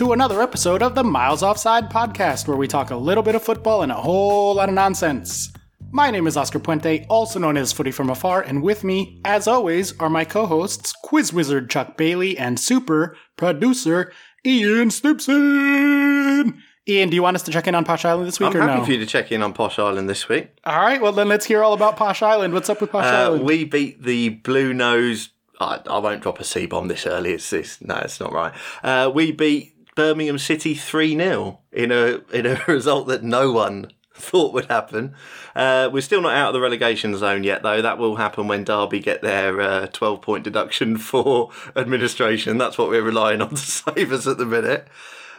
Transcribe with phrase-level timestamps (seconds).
[0.00, 3.42] To another episode of the Miles Offside podcast, where we talk a little bit of
[3.42, 5.52] football and a whole lot of nonsense.
[5.90, 9.46] My name is Oscar Puente, also known as Footy from Afar, and with me, as
[9.46, 14.10] always, are my co hosts, Quiz Wizard Chuck Bailey and super producer
[14.42, 16.58] Ian Snoopson.
[16.88, 18.60] Ian, do you want us to check in on Posh Island this week I'm or
[18.62, 18.84] happy no?
[18.86, 20.48] for you to check in on Posh Island this week.
[20.64, 22.54] All right, well, then let's hear all about Posh Island.
[22.54, 23.44] What's up with Posh Uh, Island?
[23.44, 25.28] we beat the Blue Nose.
[25.60, 27.34] I, I won't drop a C bomb this early.
[27.34, 27.82] It's this.
[27.82, 28.54] No, it's not right.
[28.82, 33.90] Uh, we beat Birmingham City three 0 in a in a result that no one
[34.14, 35.14] thought would happen.
[35.54, 37.82] Uh, we're still not out of the relegation zone yet, though.
[37.82, 42.58] That will happen when Derby get their uh, twelve point deduction for administration.
[42.58, 44.86] That's what we're relying on to save us at the minute.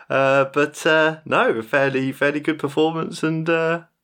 [0.10, 3.48] Uh, but uh, no, a fairly fairly good performance and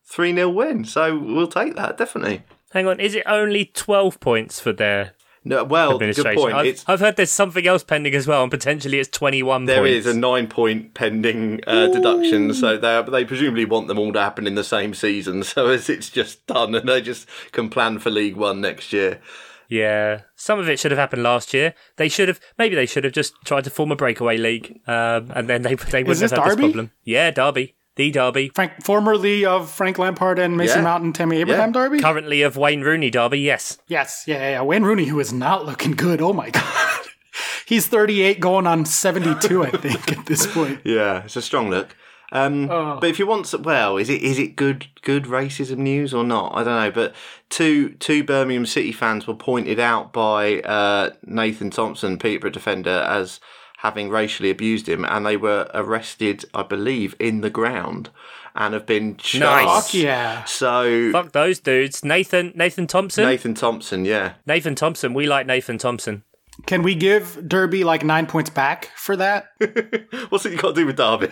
[0.06, 0.86] three 0 win.
[0.86, 2.44] So we'll take that definitely.
[2.72, 5.14] Hang on, is it only 12 points for their
[5.48, 6.54] No, well, good point.
[6.54, 9.80] I've, It's I've heard there's something else pending as well, and potentially it's 21 There
[9.80, 10.06] points.
[10.06, 14.20] is a nine point pending uh, deduction, so they they presumably want them all to
[14.20, 15.44] happen in the same season.
[15.58, 19.22] So as it's just done, and they just can plan for League One next year.
[19.70, 21.74] Yeah, some of it should have happened last year.
[21.98, 25.32] They should have, maybe they should have just tried to form a breakaway league, um,
[25.36, 26.62] and then they they wouldn't have had Derby?
[26.62, 26.92] this problem.
[27.04, 30.84] Yeah, Derby, the Derby, Frank, formerly of Frank Lampard and Mason Yeah.
[30.84, 31.82] Mount and Tammy Abraham Yeah.
[31.84, 32.00] Derby?
[32.00, 33.40] currently of Wayne Rooney Derby.
[33.42, 34.62] Yes, Yes, yeah, yeah, yeah.
[34.62, 36.22] Wayne Rooney, who is not looking good.
[36.22, 36.64] Oh my god,
[37.66, 40.80] he's 38, going on 72, I think, at this point.
[40.86, 41.96] Yeah, it's a strong look.
[42.32, 46.14] Um, But if you want, some, well, is it is it good good racism news
[46.14, 46.52] or not?
[46.56, 46.92] I don't know.
[46.92, 47.16] But
[47.50, 53.40] two two Birmingham City fans were pointed out by uh, Nathan Thompson, Peterborough defender, as
[53.88, 58.10] having racially abused him, and they were arrested, I believe, in the ground
[58.54, 59.94] and have been charged.
[59.94, 59.94] Nice.
[59.94, 60.44] Yeah.
[60.44, 62.04] So fuck those dudes.
[62.04, 63.24] Nathan Nathan Thompson.
[63.24, 64.34] Nathan Thompson, yeah.
[64.46, 65.14] Nathan Thompson.
[65.14, 66.24] We like Nathan Thompson.
[66.66, 69.52] Can we give Derby like nine points back for that?
[70.30, 71.30] What's it you got to do with Derby?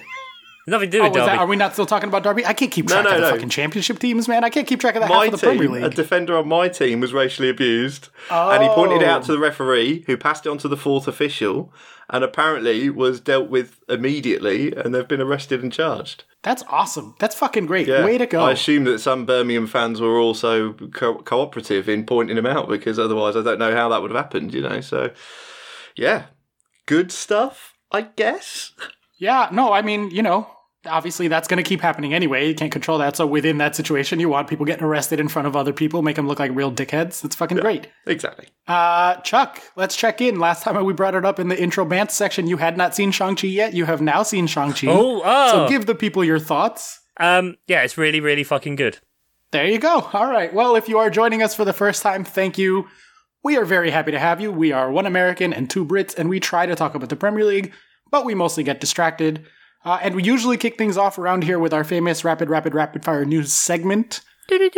[0.67, 2.43] Nothing to do Oh, with is that, are we not still talking about Derby?
[2.45, 3.31] I can't keep track no, of the no.
[3.31, 4.43] fucking championship teams, man.
[4.43, 6.47] I can't keep track of that my half of the Premier team, a defender on
[6.47, 9.25] my team was racially abused, and he pointed it out Oh.
[9.27, 9.41] to the oh.
[9.41, 11.71] referee, who passed it on to the fourth official,
[12.09, 16.23] and apparently was dealt with immediately, and they've been arrested and charged.
[16.41, 17.15] That's awesome.
[17.19, 17.87] That's fucking great.
[17.87, 18.03] Yeah.
[18.05, 18.41] Way to go.
[18.43, 22.97] I assume that some Birmingham fans were also co- cooperative in pointing him out, because
[22.97, 24.53] otherwise I don't know how that would have happened.
[24.53, 25.11] You know, so
[25.95, 26.25] yeah,
[26.87, 28.71] good stuff, I guess.
[29.17, 30.47] yeah, no, I mean, you know,
[30.88, 32.47] obviously that's going to keep happening anyway.
[32.47, 33.16] You can't control that.
[33.16, 36.16] So within that situation, you want people getting arrested in front of other people, make
[36.16, 37.22] them look like real dickheads.
[37.22, 37.88] That's fucking great.
[38.06, 38.47] Exactly.
[38.68, 40.40] Uh, Chuck, let's check in.
[40.40, 43.12] Last time we brought it up in the intro bants section, you had not seen
[43.12, 43.73] Shang-Chi yet.
[43.73, 44.88] You have now seen Shang-Chi.
[44.90, 45.51] Oh, oh.
[45.51, 47.00] So give the people your thoughts.
[47.19, 49.00] um, yeah, it's really really fucking good.
[49.52, 50.09] There you go.
[50.12, 50.53] All right.
[50.53, 52.88] Well, if you are joining us for the first time, thank you.
[53.44, 54.52] We are very happy to have you.
[54.52, 57.46] We are one American and two Brits, and we try to talk about the Premier
[57.46, 57.72] League,
[58.09, 59.46] but we mostly get distracted.
[59.85, 63.06] Uh, and we usually kick things off around here with our famous rapid, rapid, rapid
[63.06, 64.22] fire news segment.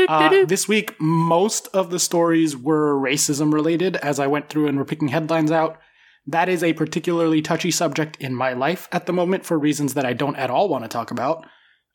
[0.07, 4.77] Uh, this week, most of the stories were racism related as I went through and
[4.77, 5.79] were picking headlines out.
[6.25, 10.05] That is a particularly touchy subject in my life at the moment for reasons that
[10.05, 11.45] I don't at all want to talk about.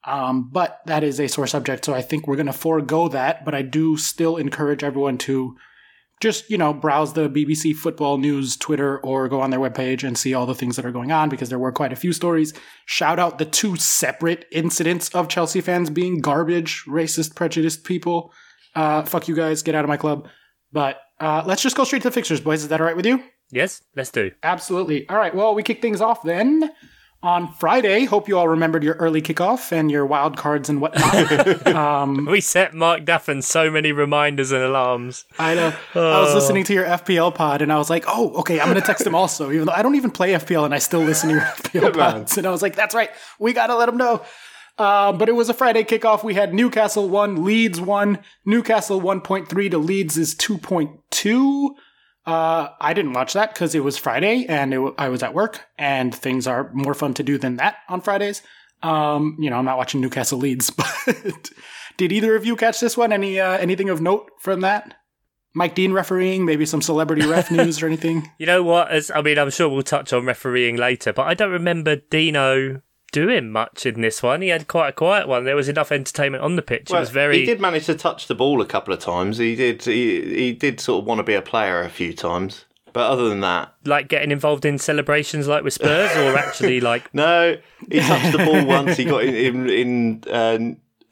[0.04, 3.44] Um, but that is a sore subject, so I think we're going to forego that.
[3.44, 5.56] But I do still encourage everyone to
[6.22, 10.16] just, you know, browse the BBC Football News Twitter or go on their webpage and
[10.16, 12.54] see all the things that are going on because there were quite a few stories.
[12.86, 18.32] Shout out the two separate incidents of Chelsea fans being garbage, racist, prejudiced people.
[18.74, 20.28] Uh, fuck you guys, get out of my club.
[20.70, 22.62] But uh, let's just go straight to the fixtures, boys.
[22.62, 23.22] Is that all right with you?
[23.50, 24.30] Yes, let's do.
[24.42, 25.06] Absolutely.
[25.08, 25.34] All right.
[25.34, 26.70] Well, we kick things off then
[27.22, 28.04] on Friday.
[28.04, 31.66] Hope you all remembered your early kickoff and your wild cards and whatnot.
[31.74, 35.24] um, We set Mark Daffin so many reminders and alarms.
[35.38, 38.60] I, uh, I was listening to your FPL pod and I was like, oh, okay,
[38.60, 40.78] I'm going to text him also, even though I don't even play FPL and I
[40.78, 41.44] still listen to your
[41.90, 42.36] FPL pods.
[42.38, 44.22] And I was like, that's right, we got to let him know.
[44.78, 46.24] Uh, but it was a Friday kickoff.
[46.24, 48.18] We had Newcastle 1, Leeds 1.
[48.46, 51.68] Newcastle 1.3 to Leeds is 2.2.
[52.24, 55.34] Uh, I didn't watch that because it was Friday and it w- I was at
[55.34, 58.42] work, and things are more fun to do than that on Fridays.
[58.82, 60.70] Um, you know, I'm not watching Newcastle Leeds,
[61.06, 61.50] but
[61.96, 63.12] did either of you catch this one?
[63.12, 64.94] Any uh, anything of note from that?
[65.54, 68.30] Mike Dean refereeing, maybe some celebrity ref news or anything.
[68.38, 68.90] You know what?
[68.90, 72.80] As I mean, I'm sure we'll touch on refereeing later, but I don't remember Dino
[73.12, 74.42] doing much in this one.
[74.42, 75.44] He had quite a quiet one.
[75.44, 76.90] There was enough entertainment on the pitch.
[76.90, 77.38] it was very.
[77.38, 79.38] He did manage to touch the ball a couple of times.
[79.38, 79.84] He did.
[79.84, 82.64] He, he did sort of want to be a player a few times.
[82.92, 87.14] But other than that, like getting involved in celebrations like with Spurs, or actually like
[87.14, 87.56] no.
[87.90, 88.96] He touched the ball once.
[88.96, 90.58] He got in in, in uh,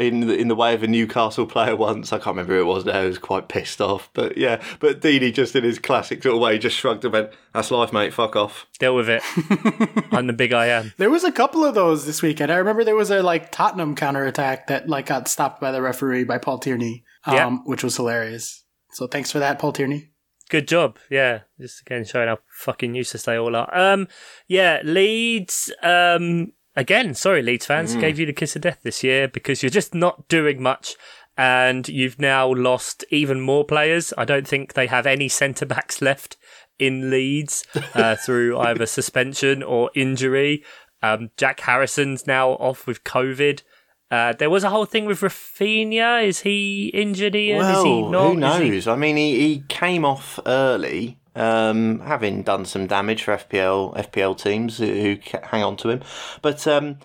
[0.00, 2.12] in the, in the way of a Newcastle player once.
[2.12, 3.00] I can't remember who it was now.
[3.02, 4.60] He was quite pissed off, but yeah.
[4.80, 7.92] But Deeney just in his classic sort of way just shrugged and went, "That's life,
[7.92, 8.12] mate.
[8.14, 9.22] Fuck off." Deal with it.
[10.12, 10.92] I'm the big I am.
[10.96, 12.50] There was a couple of those this weekend.
[12.50, 16.24] I remember there was a like Tottenham counterattack that like got stopped by the referee
[16.24, 17.56] by Paul Tierney, um, Yeah.
[17.64, 18.64] which was hilarious.
[18.92, 20.08] So thanks for that, Paul Tierney.
[20.48, 20.98] Good job.
[21.10, 21.40] Yeah.
[21.60, 23.72] Just again showing how fucking useless they all are.
[23.72, 24.08] Um
[24.48, 29.28] yeah, Leeds um again, sorry Leeds fans, gave you the kiss of death this year
[29.28, 30.96] because you're just not doing much
[31.36, 34.12] and you've now lost even more players.
[34.18, 36.36] I don't think they have any centre backs left
[36.78, 37.64] in Leeds
[37.94, 40.64] uh, through either suspension or injury.
[41.02, 43.62] Um, Jack Harrison's now off with COVID.
[44.10, 46.24] Uh, there was a whole thing with Raphinha.
[46.24, 47.36] Is he injured?
[47.36, 47.60] Ian?
[47.64, 48.22] is he Well, not?
[48.24, 48.88] who Is he- knows?
[48.88, 54.36] I mean, he, he came off early, um, having done some damage for FPL FPL
[54.36, 56.02] teams who, hang on to him.
[56.42, 56.98] But um,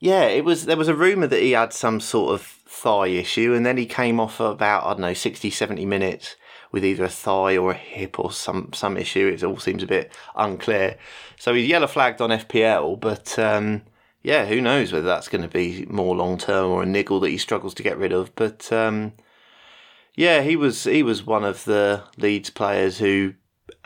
[0.00, 3.54] yeah, it was there was a rumor that he had some sort of thigh issue,
[3.54, 6.34] and then he came off for about I don't know 60, 70 minutes
[6.72, 9.28] with either a thigh or a hip or some some issue.
[9.28, 10.98] It all seems a bit unclear.
[11.38, 13.38] So he's yellow flagged on FPL, but.
[13.38, 13.82] Um,
[14.22, 17.28] yeah, who knows whether that's going to be more long term or a niggle that
[17.28, 18.34] he struggles to get rid of.
[18.34, 19.12] But um,
[20.16, 23.34] yeah, he was he was one of the Leeds players who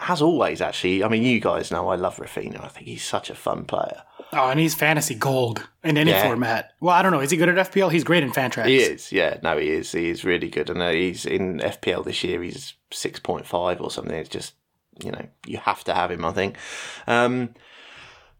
[0.00, 1.04] has always actually.
[1.04, 2.62] I mean, you guys know I love Raphinha.
[2.64, 4.02] I think he's such a fun player.
[4.32, 6.22] Oh, and he's fantasy gold in any Yeah.
[6.22, 6.72] format.
[6.80, 7.20] Well, I don't know.
[7.20, 7.90] Is he good at FPL?
[7.90, 8.66] He's great in Fantrax.
[8.66, 9.90] He is, yeah, no, he is.
[9.90, 12.42] He is really good, and uh, he's in FPL this year.
[12.42, 14.14] He's six point five or something.
[14.14, 14.54] It's just
[15.02, 16.24] you know you have to have him.
[16.24, 16.56] I think.
[17.06, 17.54] Um,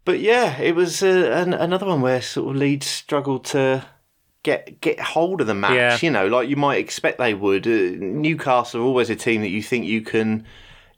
[0.04, 1.06] but yeah, it was uh,
[1.46, 3.84] an, another one where sort of Leeds struggled to
[4.44, 5.74] get get hold of the match.
[5.74, 5.98] Yeah.
[6.00, 7.66] You know, like you might expect they would.
[7.66, 10.46] Uh, Newcastle are always a team that you think you can.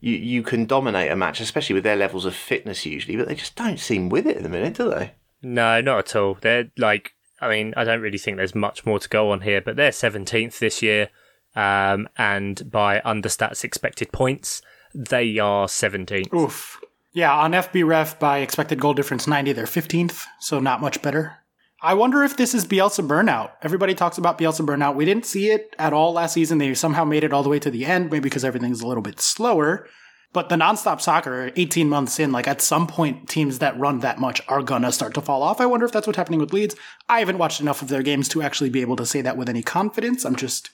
[0.03, 3.35] You, you can dominate a match, especially with their levels of fitness usually, but they
[3.35, 5.13] just don't seem with it at the minute, do they?
[5.41, 6.37] No, not at all.
[6.41, 9.61] They're like, I mean, I don't really think there's much more to go on here,
[9.61, 11.07] but they're 17th this year,
[11.55, 14.61] um, and by Understat's expected points,
[14.93, 16.33] they are 17th.
[16.33, 16.81] Oof.
[17.13, 21.37] Yeah, on FBref by expected goal difference 90, they're 15th, so not much better.
[21.85, 23.51] I wonder if this is Bielsa burnout.
[23.61, 24.95] Everybody talks about Bielsa burnout.
[24.95, 26.57] We didn't see it at all last season.
[26.57, 29.03] They somehow made it all the way to the end, maybe because everything's a little
[29.03, 29.85] bit slower.
[30.31, 34.17] But the nonstop soccer, 18 months in, like at some point, teams that run that
[34.17, 35.59] much are gonna start to fall off.
[35.59, 36.73] I wonder if that's what's happening with Leeds.
[37.09, 39.49] I haven't watched enough of their games to actually be able to say that with
[39.49, 40.23] any confidence.
[40.23, 40.69] I'm just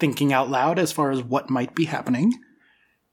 [0.00, 2.32] thinking out loud as far as what might be happening.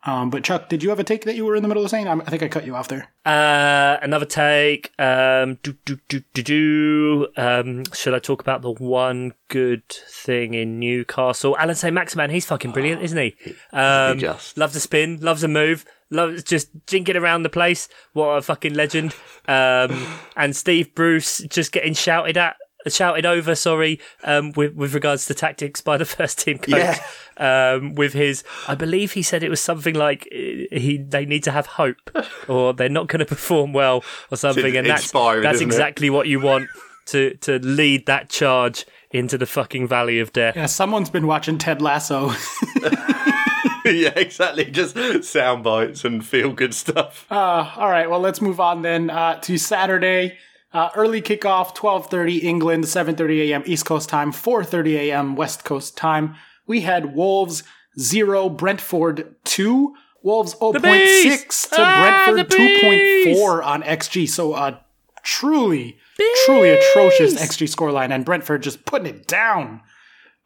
[0.07, 1.89] Um, but Chuck, did you have a take that you were in the middle of
[1.89, 2.07] saying?
[2.07, 3.09] I'm, I think I cut you off there.
[3.25, 4.93] Uh, another take.
[4.97, 7.27] Um, do, do, do, do, do.
[7.35, 11.57] Um, should I talk about the one good thing in Newcastle?
[11.57, 13.35] Allan Saint-Maximin, he's fucking brilliant, isn't he?
[13.73, 14.57] Um, just.
[14.57, 17.89] loves a spin, loves a move, loves just jinking around the place.
[18.13, 19.13] What a fucking legend.
[19.45, 20.07] Um,
[20.37, 22.55] and Steve Bruce just getting shouted at.
[22.89, 26.97] Shouted over, sorry, um, with with regards to tactics by the first team coach.
[27.37, 31.43] Um, with his, I believe he said it was something like uh, he they need
[31.43, 32.09] to have hope,
[32.47, 34.75] or they're not going to perform well, or something.
[34.75, 35.61] And that's that's isn't it?
[35.61, 36.69] exactly what you want
[37.07, 40.55] to to lead that charge into the fucking valley of death.
[40.55, 42.29] Yeah, someone's been watching Ted Lasso.
[43.85, 44.65] yeah, exactly.
[44.65, 47.25] Just sound bites and feel good stuff.
[47.31, 50.37] Uh, all right, well, let's move on then uh, to Saturday.
[50.73, 53.63] Uh, early kickoff, 12.30 England, 7.30 a.m.
[53.65, 55.35] East Coast time, 4.30 a.m.
[55.35, 56.35] West Coast time.
[56.65, 57.63] We had Wolves
[57.99, 59.95] 0, Brentford 2.
[60.23, 61.67] Wolves 0.6 bees!
[61.69, 64.27] to Ah, Brentford 2.4 on XG.
[64.27, 64.77] So uh,
[65.23, 65.97] truly,
[66.45, 69.81] truly atrocious XG scoreline, and Brentford just putting it down.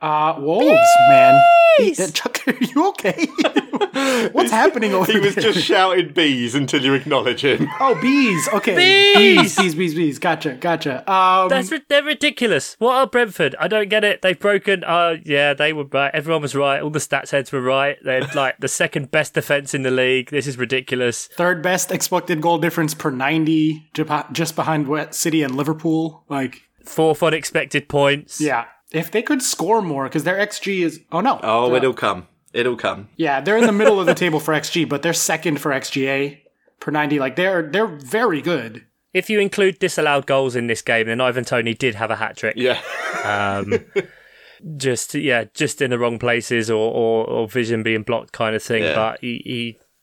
[0.01, 1.41] Uh, Wolves, man.
[1.77, 1.99] Bees!
[1.99, 3.27] Uh, Chuck, are you okay?
[4.31, 5.51] What's happening over He was there?
[5.53, 7.67] just shouting bees until you acknowledge him.
[7.79, 8.47] Oh, bees.
[8.53, 8.75] Okay.
[8.75, 9.55] Bees!
[9.55, 10.19] Bees, bees, bees, bees.
[10.19, 11.09] Gotcha, gotcha.
[11.11, 12.75] Um, That's ri- they're ridiculous.
[12.79, 13.55] What are Brentford?
[13.59, 14.21] I don't get it.
[14.21, 14.83] They've broken.
[14.83, 16.11] Uh, yeah, they were right.
[16.13, 16.81] Everyone was right.
[16.81, 17.97] All the stats heads were right.
[18.03, 20.29] They're like the second best defense in the league.
[20.29, 21.27] This is ridiculous.
[21.27, 26.23] third best expected goal difference per 90, ju- just behind Wet City and Liverpool.
[26.27, 28.41] Like, Fourth on expected points.
[28.41, 28.65] yeah.
[28.91, 30.99] If they could score more, because their XG is.
[31.11, 31.39] Oh, no.
[31.43, 32.27] Oh, The- it'll come.
[32.53, 33.07] It'll come.
[33.15, 36.39] Yeah, they're in the middle of the table for XG, but they're second for XGA
[36.81, 37.17] per 90.
[37.19, 38.85] Like, they're they're very good.
[39.13, 42.35] If you include disallowed goals in this game, then Ivan Toney did have a hat
[42.37, 42.55] trick.
[42.57, 42.81] Yeah.
[43.23, 43.85] Um,
[44.77, 48.63] just yeah, just in the wrong places or, or, or vision being blocked kind of
[48.63, 48.83] thing.
[48.83, 48.95] Yeah.
[48.95, 49.41] But he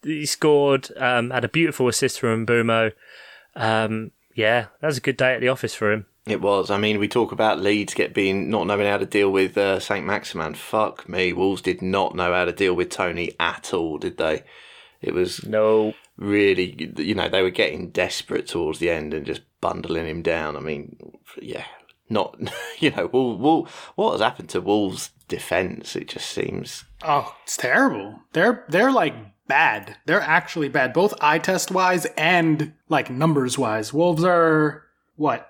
[0.02, 2.92] he, he scored, um, had a beautiful assist from Mbeumo.
[3.56, 6.06] Um, yeah, that was a good day at the office for him.
[6.30, 6.70] It was.
[6.70, 9.80] I mean, we talk about Leeds get being not knowing how to deal with uh,
[9.80, 10.54] Saint-Maximin.
[10.54, 14.42] Fuck me, Wolves did not know how to deal with Toney at all, did they?
[15.00, 19.42] It was No, really, you know, they were getting desperate towards the end and just
[19.60, 20.56] bundling him down.
[20.56, 20.96] I mean,
[21.40, 21.64] yeah,
[22.08, 22.36] not,
[22.78, 25.94] you know, Wool, Wool, what has happened to Wolves' defence?
[25.96, 26.84] It just seems.
[27.02, 28.20] Oh, it's terrible.
[28.32, 29.14] They're they're like
[29.46, 29.96] bad.
[30.06, 33.92] They're actually bad, both eye test wise and like numbers wise.
[33.92, 34.84] Wolves are
[35.16, 35.46] what n-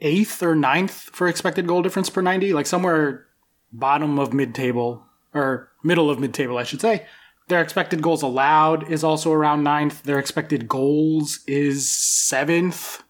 [0.00, 3.26] eighth or ninth for expected goal difference per ninety, like somewhere
[3.72, 5.04] bottom of mid table
[5.34, 7.06] or middle of mid table, I should say.
[7.48, 10.02] Their expected goals allowed is also around ninth.
[10.02, 13.02] Their expected goals is seventh.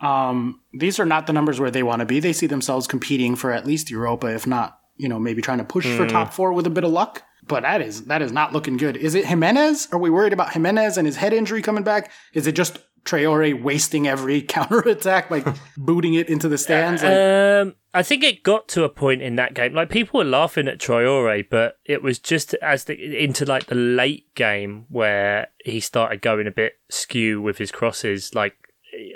[0.00, 2.20] Um, these are not the numbers where they want to be.
[2.20, 5.64] They see themselves competing for at least Europa, if not, you know, maybe trying to
[5.64, 7.22] push for top four with a bit of luck.
[7.46, 8.96] But that is that is not looking good.
[8.96, 9.88] Is it Jimenez?
[9.90, 12.12] Are we worried about Jimenez and his head injury coming back?
[12.34, 15.46] Is it just Traore wasting every counter attack, like
[15.76, 17.02] booting it into the stands?
[17.02, 20.24] Like, Um, I think it got to a point in that game, like people were
[20.24, 25.48] laughing at Traore, but it was just as the into like the late game where
[25.64, 28.34] he started going a bit skew with his crosses.
[28.34, 28.54] Like,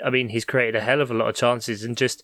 [0.03, 2.23] I mean, he's created a hell of a lot of chances, and just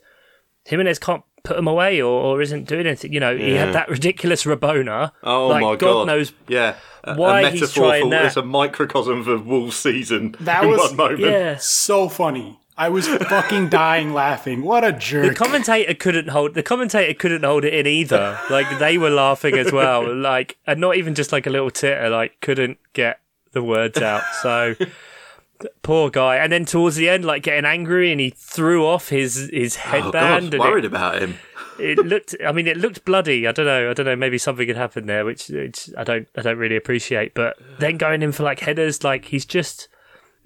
[0.65, 3.13] Jimenez can't put them away or, or isn't doing anything.
[3.13, 5.11] You know, he had that ridiculous Rabona.
[5.23, 6.07] Oh like, my God god!
[6.07, 8.25] knows yeah, a, why a he's metaphor trying for that.
[8.25, 10.35] it's a microcosm for Wolves' season.
[10.41, 11.19] That in was- one moment.
[11.21, 11.57] Yeah.
[11.57, 12.59] so funny.
[12.77, 14.61] I was fucking dying laughing.
[14.61, 15.23] What a jerk!
[15.23, 15.37] The jerk.
[15.37, 18.39] commentator couldn't hold the commentator couldn't hold it in either.
[18.49, 20.15] Like they were laughing as well.
[20.15, 23.19] Like and not even just like a little titter, like couldn't get
[23.51, 24.23] the words out.
[24.41, 24.75] So
[25.83, 26.37] poor guy.
[26.37, 29.89] And then towards the end, like getting angry and he threw off his his Oh
[29.89, 31.35] headband god, and worried it, about him.
[31.79, 33.47] it looked I mean it looked bloody.
[33.47, 33.89] I don't know.
[33.89, 36.75] I don't know, maybe something had happened there which, which I don't I don't really
[36.75, 37.33] appreciate.
[37.33, 39.87] But then going in for like headers, like he's just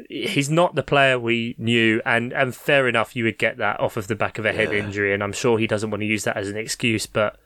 [0.10, 3.98] he's not the player we knew, and and fair enough, you would get that off
[3.98, 6.24] of the back of a head injury, and I'm sure he doesn't want to use
[6.24, 7.38] that as an excuse, but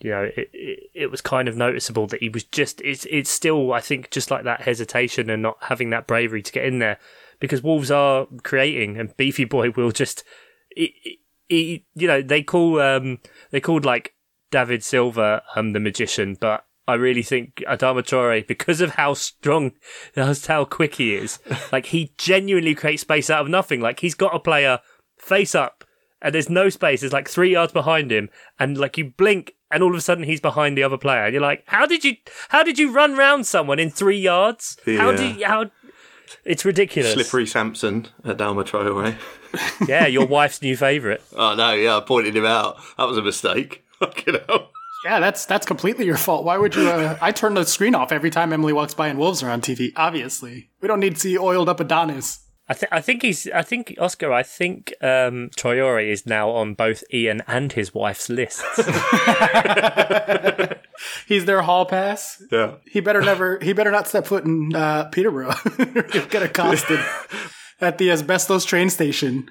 [0.00, 3.30] you know, it, it, it was kind of noticeable that he was just it's it's
[3.30, 6.78] still I think just like that hesitation and not having that bravery to get in
[6.78, 6.98] there
[7.40, 10.24] because Wolves are creating and Beefy Boy will just
[10.74, 10.94] he,
[11.48, 13.18] he- you know they call um
[13.50, 14.14] they called like
[14.50, 19.72] David Silva um the magician but I really think Adama Traore, because of how strong,
[20.14, 21.40] how quick he is,
[21.72, 23.80] like he genuinely creates space out of nothing.
[23.80, 24.78] Like he's got a player
[25.18, 25.75] face up,
[26.22, 27.00] and there's no space.
[27.00, 30.24] There's like three yards behind him, and like you blink, and all of a sudden
[30.24, 32.16] he's behind the other player, and you're like, how did you,
[32.50, 34.76] how did you run round someone in three yards?
[34.86, 35.16] How Yeah.
[35.16, 35.70] did you, how?
[36.44, 37.12] It's ridiculous.
[37.12, 39.16] Slippery Samson at Dalma Traore.
[39.88, 41.22] Yeah, your wife's new favourite.
[41.36, 42.76] Oh no, yeah, I pointed him out.
[42.98, 43.84] That was a mistake.
[44.00, 44.70] Fucking hell.
[45.04, 46.44] yeah, that's that's completely your fault.
[46.44, 46.88] Why would you?
[46.88, 49.62] Uh, I turn the screen off every time Emily walks by and wolves are on
[49.62, 49.92] TV.
[49.96, 52.40] Obviously, we don't need to see oiled up Adonis.
[52.68, 56.74] I think I think he's I think Oscar I think um Traore is now on
[56.74, 58.64] both Ian and his wife's lists.
[61.26, 62.42] He's their hall pass.
[62.50, 62.74] Yeah.
[62.84, 63.58] He better never.
[63.60, 65.52] He better not step foot in uh, Peterborough.
[66.12, 67.00] He'll get accosted
[67.80, 69.50] at the asbestos train station.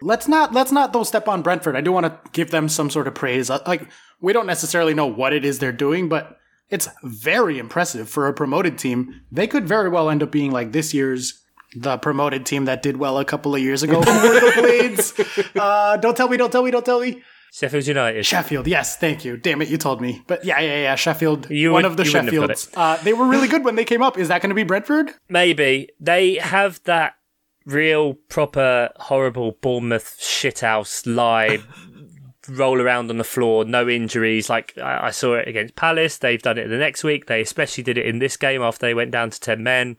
[0.00, 0.52] let's not.
[0.52, 1.76] Let's not though step on Brentford.
[1.76, 3.50] I do want to give them some sort of praise.
[3.50, 3.88] Uh, Like
[4.20, 6.38] we don't necessarily know what it is they're doing, but
[6.70, 9.20] it's very impressive for a promoted team.
[9.30, 11.42] They could very well end up being like this year's.
[11.80, 14.00] The promoted team that did well a couple of years ago.
[14.02, 15.14] Who were the Blades?
[15.58, 17.22] Uh, don't tell me, don't tell me, don't tell me.
[17.52, 18.24] Sheffield United.
[18.26, 19.36] Sheffield, yes, thank you.
[19.36, 20.22] Damn it, you told me.
[20.26, 22.72] But yeah, yeah, yeah, Sheffield, You one would- of the you wouldn't have got Sheffields.
[22.76, 24.18] Uh, they were really good when they came up.
[24.18, 25.12] Is that going to be Brentford?
[25.28, 27.14] Maybe they have that
[27.64, 31.58] real proper horrible Bournemouth shithouse lie
[32.48, 34.48] roll around on the floor, no injuries.
[34.48, 36.18] Like I, I saw it against Palace.
[36.18, 37.26] They've done it the next week.
[37.26, 39.96] They especially did it in this game after they went down to ten men.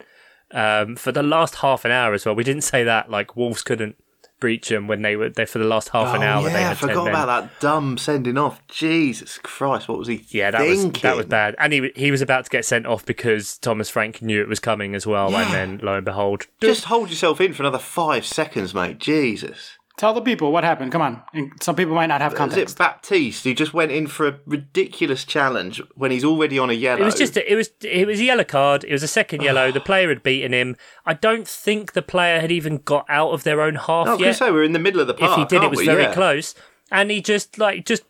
[0.52, 2.36] Um, for the last half an hour as well.
[2.36, 3.96] We didn't say that like Wolves couldn't
[4.40, 6.44] breach them when they were there for the last half an hour.
[6.44, 8.66] Oh, yeah, they I had 10 forgot about that dumb sending off.
[8.68, 10.92] Jesus Christ, what was he Yeah, that thinking?
[10.94, 13.90] was that was bad, and he he was about to get sent off because Thomas
[13.90, 17.42] Frank knew it was coming as well, and then lo and behold, Just hold yourself
[17.42, 18.98] in for another five seconds, mate.
[19.00, 19.78] Jesus.
[20.00, 20.94] Tell the people what happened.
[20.94, 21.22] Come on.
[21.34, 22.76] And some people might not have Was context.
[22.76, 26.74] it Baptiste who just went in for a ridiculous challenge when he's already on a
[26.74, 27.02] yellow?
[27.02, 28.86] it was just a, it was it was a yellow card.
[28.86, 29.74] It was a second yellow.
[29.74, 30.78] the player had beaten him.
[31.06, 34.18] I don't think the player had even got out of their own half I was
[34.20, 34.28] going yet.
[34.32, 35.32] to say we're in the middle of the park.
[35.32, 35.86] if he did, it aren't was we?
[35.86, 36.14] very Yeah.
[36.14, 36.56] close,
[36.90, 38.04] and he just like just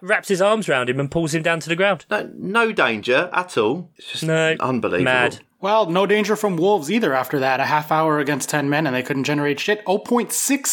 [0.00, 2.06] wraps his arms around him and pulls him down to the ground.
[2.10, 3.90] No, no danger at all.
[3.96, 5.04] It's just No, unbelievable.
[5.04, 5.40] mad.
[5.64, 7.58] Well, no danger from Wolves either after that.
[7.58, 9.82] A half hour against 10 men and they couldn't generate shit.
[9.86, 10.28] 0.6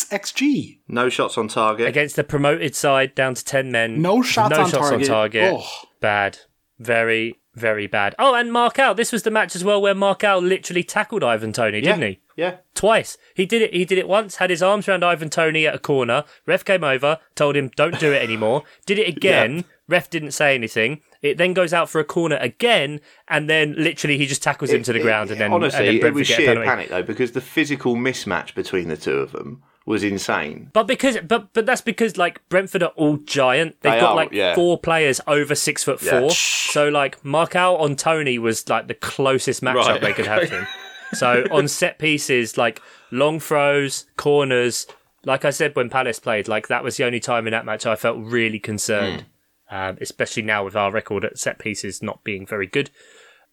[0.10, 0.80] XG.
[0.90, 1.88] No shots on target.
[1.88, 4.02] against the promoted side down to 10 men.
[4.02, 5.10] No shots no on shots target.
[5.10, 5.54] on target.
[5.56, 5.88] Oh.
[6.02, 6.40] Bad.
[6.78, 8.16] Very, very bad.
[8.20, 8.94] Oh, and Marcal.
[8.94, 12.20] This was the match as well where Marcal literally tackled Ivan Toney, didn't he?
[12.36, 12.58] Yeah.
[12.76, 13.18] Twice.
[13.34, 13.74] He did it.
[13.74, 14.36] He did it once.
[14.36, 16.26] Had his arms around Ivan Toney at a corner.
[16.46, 18.64] Ref came over, told him don't do it anymore.
[18.86, 19.64] did it again.
[19.88, 21.00] Ref didn't say anything.
[21.22, 24.82] It then goes out for a corner again, and then literally he just tackles him
[24.84, 27.42] to the ground, and then honestly, and then it was sheer panic though because the
[27.42, 30.70] physical mismatch between the two of them was insane.
[30.74, 33.82] But because, but but that's because like Brentford are all giant.
[33.82, 34.56] They've They got are, like yeah.
[34.56, 36.22] four players over six foot Yeah.
[36.22, 36.32] four.
[36.32, 40.66] So like Marcal on Toney was like the closest matchup Right, they could have him.
[41.14, 44.88] So on set pieces, like long throws, corners,
[45.26, 47.86] like I said when Palace played, like that was the only time in that match
[47.86, 49.22] I felt really concerned.
[49.22, 49.28] Hmm.
[49.72, 52.90] Um, especially now with our record at set pieces not being very good.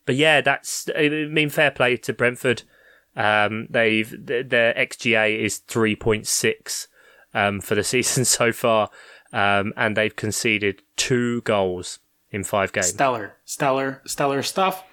[0.04, 2.62] But yeah, that's I mean fair play to Brentford.
[3.14, 6.88] Um, they've their xGA is three point six
[7.34, 8.90] um, for the season so far,
[9.32, 12.88] um, and they've conceded two goals in five games.
[12.88, 14.84] Stellar, stellar, stellar stuff.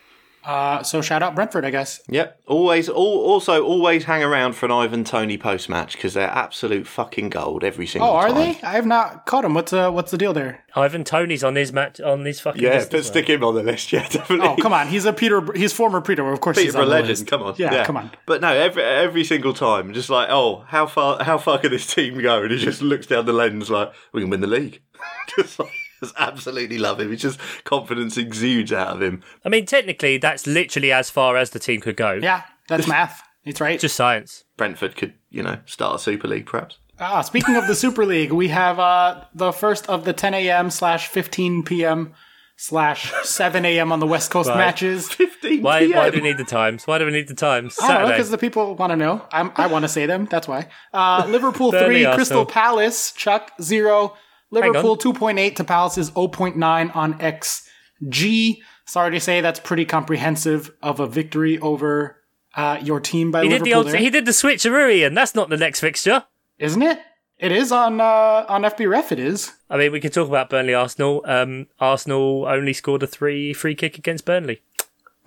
[0.46, 2.02] Uh, so shout out Brentford, I guess.
[2.08, 2.42] Yep.
[2.46, 6.86] Always, al- also always hang around for an Ivan Toney post match because they're absolute
[6.86, 8.16] fucking gold every single time.
[8.16, 8.38] Oh, are time.
[8.54, 8.62] they?
[8.68, 9.54] I have not caught him.
[9.56, 10.64] What's uh, what's the deal there?
[10.76, 13.04] Ivan Toney's on his match on his fucking Yeah, list but well.
[13.04, 13.92] stick him on the list.
[13.92, 14.48] Yeah, definitely.
[14.48, 14.88] Oh, come on.
[14.88, 15.52] He's a Peter.
[15.54, 16.30] He's former Peter.
[16.32, 17.10] Of course, he's Peterborough on the legend.
[17.10, 17.28] list.
[17.28, 17.56] Come on.
[17.58, 18.12] Yeah, come on.
[18.28, 21.88] But no, every every single time, just like, oh, how far how far can this
[21.94, 22.44] team go?
[22.44, 24.82] And he just looks down the lens like, we can win the league.
[25.36, 25.70] just like,
[26.06, 27.10] just absolutely love him.
[27.12, 29.22] He just confidence exudes out of him.
[29.44, 32.14] I mean, technically, that's literally as far as the team could go.
[32.14, 33.22] Yeah, that's math.
[33.44, 33.80] It's right.
[33.80, 34.44] Just science.
[34.58, 36.78] Brentford could, you know, start a Super League perhaps.
[37.00, 40.70] Ah, speaking of the Super League, we have uh, the first of the 10 a.m.
[40.70, 42.14] slash 15 p.m.
[42.56, 43.92] slash 7 a.m.
[43.92, 44.58] on the West Coast Right.
[44.58, 45.10] matches.
[45.12, 45.98] 15 Why, PM.
[45.98, 46.88] why do we need the times?
[46.88, 47.78] Why do we need the times?
[47.82, 48.14] I don't know Saturday.
[48.18, 49.28] because the people want to know.
[49.32, 50.26] I'm, I want to say them.
[50.32, 50.70] That's why.
[50.94, 52.16] Uh, Liverpool Burnley, three, Arsenal.
[52.16, 53.12] Crystal Palace.
[53.12, 54.16] Chuck zero.
[54.52, 58.58] Liverpool two point eight to Palace's 0.9 on XG.
[58.86, 62.22] Sorry to say that's pretty comprehensive of a victory over
[62.56, 63.98] uh, your team by he did the old, there.
[63.98, 66.24] he did the switcheroo, and that's not the next fixture.
[66.60, 67.00] Isn't it?
[67.38, 69.12] It is on uh, on FBref.
[69.12, 69.52] It is.
[69.70, 71.22] I mean, we can talk about Burnley Arsenal.
[71.26, 74.62] Um, Arsenal only scored a three free kick against Burnley.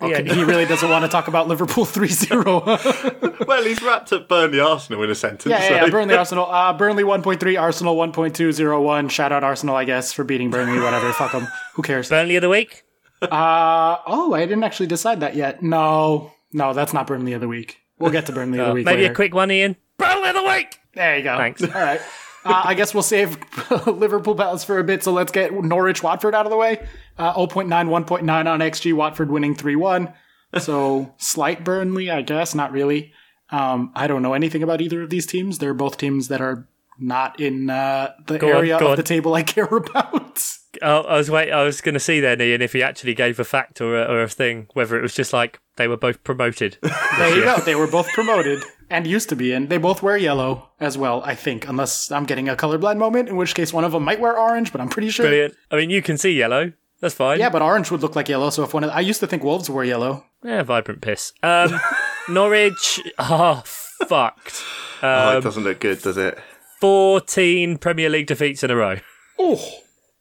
[0.01, 0.33] Okay, Yeah.
[0.33, 3.35] he really doesn't want to talk about Liverpool 3-0.
[3.49, 5.49] Well, he's wrapped up Burnley Arsenal in a sentence.
[5.49, 6.45] yeah, yeah, so- yeah, Burnley Arsenal.
[6.45, 9.09] Uh, Burnley 1.3, Arsenal 1.201.
[9.09, 10.79] Shout out Arsenal, I guess, for beating Burnley.
[10.79, 11.47] Whatever, fuck them.
[11.73, 12.09] Who cares?
[12.09, 12.83] Burnley of the week.
[13.21, 15.63] Uh, oh, I didn't actually decide that yet.
[15.63, 17.79] No, no, that's not Burnley of the week.
[17.97, 19.13] We'll get to Burnley of the week Maybe later.
[19.13, 19.75] a quick one, Ian.
[19.97, 20.79] Burnley of the week.
[20.93, 21.37] There you go.
[21.37, 21.63] Thanks.
[21.63, 22.01] All right.
[22.45, 23.37] Uh, I guess we'll save
[23.87, 26.85] Liverpool Palace for a bit, so let's get Norwich Watford out of the way.
[27.17, 28.93] Uh, 0.9, 1.9 on XG.
[28.93, 30.13] Watford winning 3 1.
[30.59, 32.55] So slight Burnley, I guess.
[32.55, 33.13] Not really.
[33.51, 35.57] Um, I don't know anything about either of these teams.
[35.57, 36.67] They're both teams that are
[36.99, 38.97] not in uh, the on, area go of on.
[38.97, 40.41] the table I care about.
[40.81, 41.51] Oh, I was wait.
[41.51, 44.05] I was going to see then, Ian, if he actually gave a fact or a,
[44.05, 46.77] or a thing, whether it was just like they were both promoted.
[47.17, 47.57] There you go.
[47.57, 49.67] They were both promoted and used to be in.
[49.67, 53.35] They both wear yellow as well, I think, unless I'm getting a colorblind moment, in
[53.37, 55.25] which case one of them might wear orange, but I'm pretty sure.
[55.25, 55.55] Brilliant.
[55.71, 56.73] I mean, you can see yellow.
[57.01, 57.39] That's fine.
[57.39, 58.49] Yeah, but orange would look like yellow.
[58.49, 60.25] So if one of I used to think wolves were yellow.
[60.43, 61.31] Yeah, vibrant piss.
[61.43, 61.79] Um,
[62.29, 64.63] Norwich are fucked.
[65.01, 66.37] Oh, Um, it doesn't look good, does it?
[66.81, 68.97] 14 Premier League defeats in a row.
[69.37, 69.61] Oh,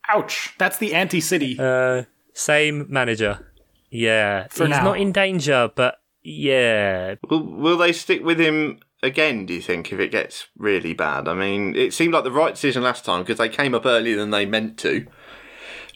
[0.09, 0.55] ouch!
[0.59, 1.57] That's the anti-city.
[1.59, 2.05] Uh,
[2.35, 3.53] same manager.
[3.91, 4.47] Yeah.
[4.51, 4.85] For He's now.
[4.85, 7.17] not in danger, but yeah.
[7.29, 11.29] Will, will they stick with him again, do you think, if it gets really bad?
[11.29, 14.17] I mean, it seemed like the right decision last time because they came up earlier
[14.17, 15.07] than they meant to.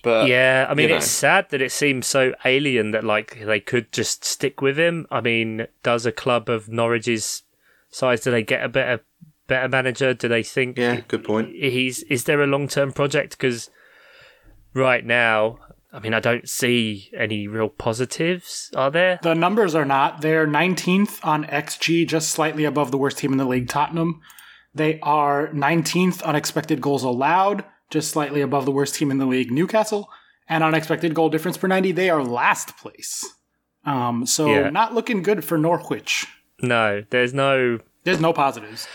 [0.02, 3.60] But Yeah, I mean, you it's sad that it seems so alien that like they
[3.60, 5.06] could just stick with him.
[5.10, 7.42] I mean, does a club of Norwich's
[7.90, 9.04] size do they get a better
[9.46, 10.12] better manager?
[10.12, 11.50] Do they think Yeah, good point.
[11.54, 13.38] he's is there a long term project?
[13.38, 13.70] Because
[14.74, 15.58] right now,
[15.92, 18.70] I mean, I don't see any real positives.
[18.74, 19.18] Are there?
[19.22, 20.22] The numbers are not.
[20.22, 24.20] They're 19th on XG, just slightly above the worst team in the league, Tottenham.
[24.74, 29.26] They are 19th on expected goals allowed, just slightly above the worst team in the
[29.26, 30.08] league, Newcastle.
[30.48, 33.24] And on expected goal difference per 90, they are last place.
[33.84, 34.70] Um, so Yeah.
[34.70, 36.26] not looking good for Norwich.
[36.62, 38.88] No, there's no There's no positives.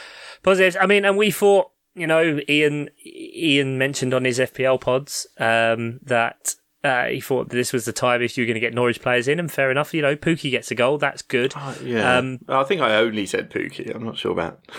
[0.44, 0.76] positives.
[0.80, 6.00] I mean, and we thought, you know, Ian Ian mentioned on his FPL pods um,
[6.04, 9.02] that uh, he thought this was the time if you were going to get Norwich
[9.02, 9.94] players in, and fair enough.
[9.94, 11.54] You know, Pookie gets a goal, that's good.
[11.84, 12.18] Yeah.
[12.18, 13.94] Um, I think I only said Pookie.
[13.94, 14.60] I'm not sure about.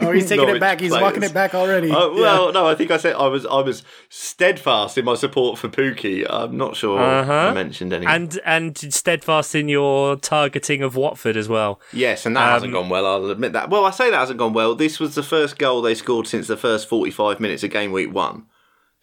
[0.00, 0.80] Oh, he's taking it back.
[0.80, 1.02] He's players.
[1.04, 1.92] walking it back already.
[1.92, 5.60] Oh, well, no, I think I said I was I was steadfast in my support
[5.60, 6.26] for Pookie.
[6.28, 7.32] I'm not sure Uh-huh.
[7.32, 8.12] I mentioned anything.
[8.12, 11.80] and and steadfast in your targeting of Watford as well.
[11.92, 13.06] yes, and that hasn't Um, gone well.
[13.06, 13.70] I'll admit that.
[13.70, 14.74] Well, I say that hasn't gone well.
[14.74, 18.12] This was the first goal they scored since the first 45 minutes of game week
[18.12, 18.46] one.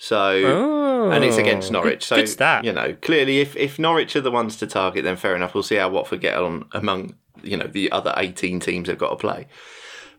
[0.04, 2.04] So, and it's against Norwich.
[2.04, 2.66] So, Oh, good stat.
[2.66, 5.54] you know, clearly, if if Norwich are the ones to target, then fair enough.
[5.54, 9.12] We'll see how Watford get on among you know the other 18 teams they've got
[9.12, 9.48] to play.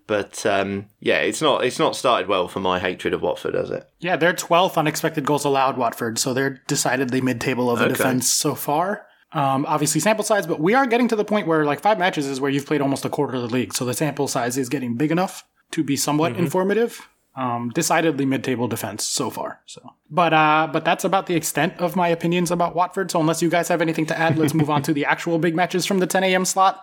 [0.06, 3.70] But um, yeah, it's not it's not started well for my hatred of Watford, has
[3.70, 3.86] it?
[4.00, 7.94] Yeah, they're 12th unexpected goals allowed, Watford, so they're decidedly mid table of the Okay.
[7.94, 9.06] defense so far.
[9.32, 12.26] Um, obviously, sample size, but we are getting to the point where like five matches
[12.26, 14.68] is where you've played almost a quarter of the league, so the sample size is
[14.70, 17.08] getting big enough to be somewhat informative.
[17.36, 19.60] Um, decidedly mid-table defense so far.
[19.66, 23.10] So, but uh, but that's about the extent of my opinions about Watford.
[23.10, 25.56] So, unless you guys have anything to add, let's move on to the actual big
[25.56, 26.44] matches from the 10 a.m.
[26.44, 26.80] slot.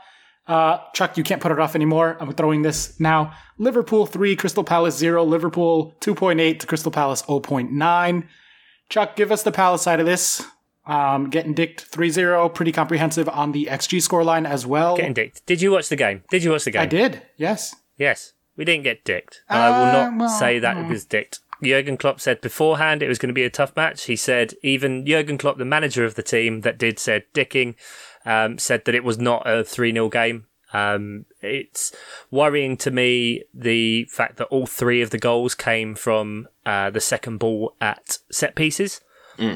[0.47, 2.17] Uh, Chuck, you can't put it off anymore.
[2.19, 3.33] I'm throwing this now.
[3.57, 5.23] Liverpool 3, Crystal Palace 0.
[5.23, 8.27] Liverpool 2.8 to Crystal Palace 0.9.
[8.89, 10.45] Chuck, give us the Palace side of this.
[10.85, 12.49] Um, getting dicked 3 0.
[12.49, 14.97] Pretty comprehensive on the XG scoreline as well.
[14.97, 15.45] Getting dicked.
[15.45, 16.23] Did you watch the game?
[16.29, 16.81] Did you watch the game?
[16.81, 17.75] I did, yes.
[17.97, 18.33] Yes.
[18.61, 19.41] We didn't get dicked.
[19.49, 21.39] I will Uh, not well, say that it was dicked.
[21.63, 24.03] Jurgen Klopp said beforehand it was going to be a tough match.
[24.03, 27.73] He said even Jurgen Klopp, the manager of the team that did said dicking,
[28.23, 30.45] um, said that it was not a 3 0 game.
[30.73, 31.91] Um, it's
[32.29, 37.01] worrying to me the fact that all three of the goals came from uh, the
[37.01, 39.01] second ball at set pieces,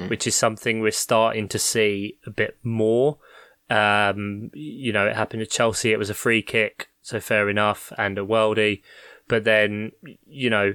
[0.08, 3.20] which is something we're starting to see a bit more.
[3.70, 5.92] Um, you know, it happened at Chelsea.
[5.92, 8.82] It was a free kick, so fair enough, and a worldie.
[9.28, 9.92] But then,
[10.26, 10.74] you know,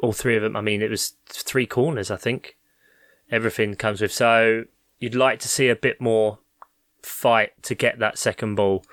[0.00, 0.56] all three of them.
[0.56, 2.10] I mean, it was three corners.
[2.10, 2.56] I think
[3.30, 4.10] everything comes with.
[4.10, 4.64] So
[4.98, 6.38] you'd like to see a bit more
[7.02, 8.86] fight to get that second ball.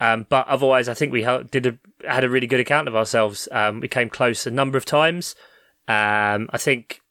[0.00, 3.48] Um, but otherwise, I think we did a, had a really good account of ourselves.
[3.52, 5.36] Um, we came close a number of times.
[5.86, 7.02] Um, I think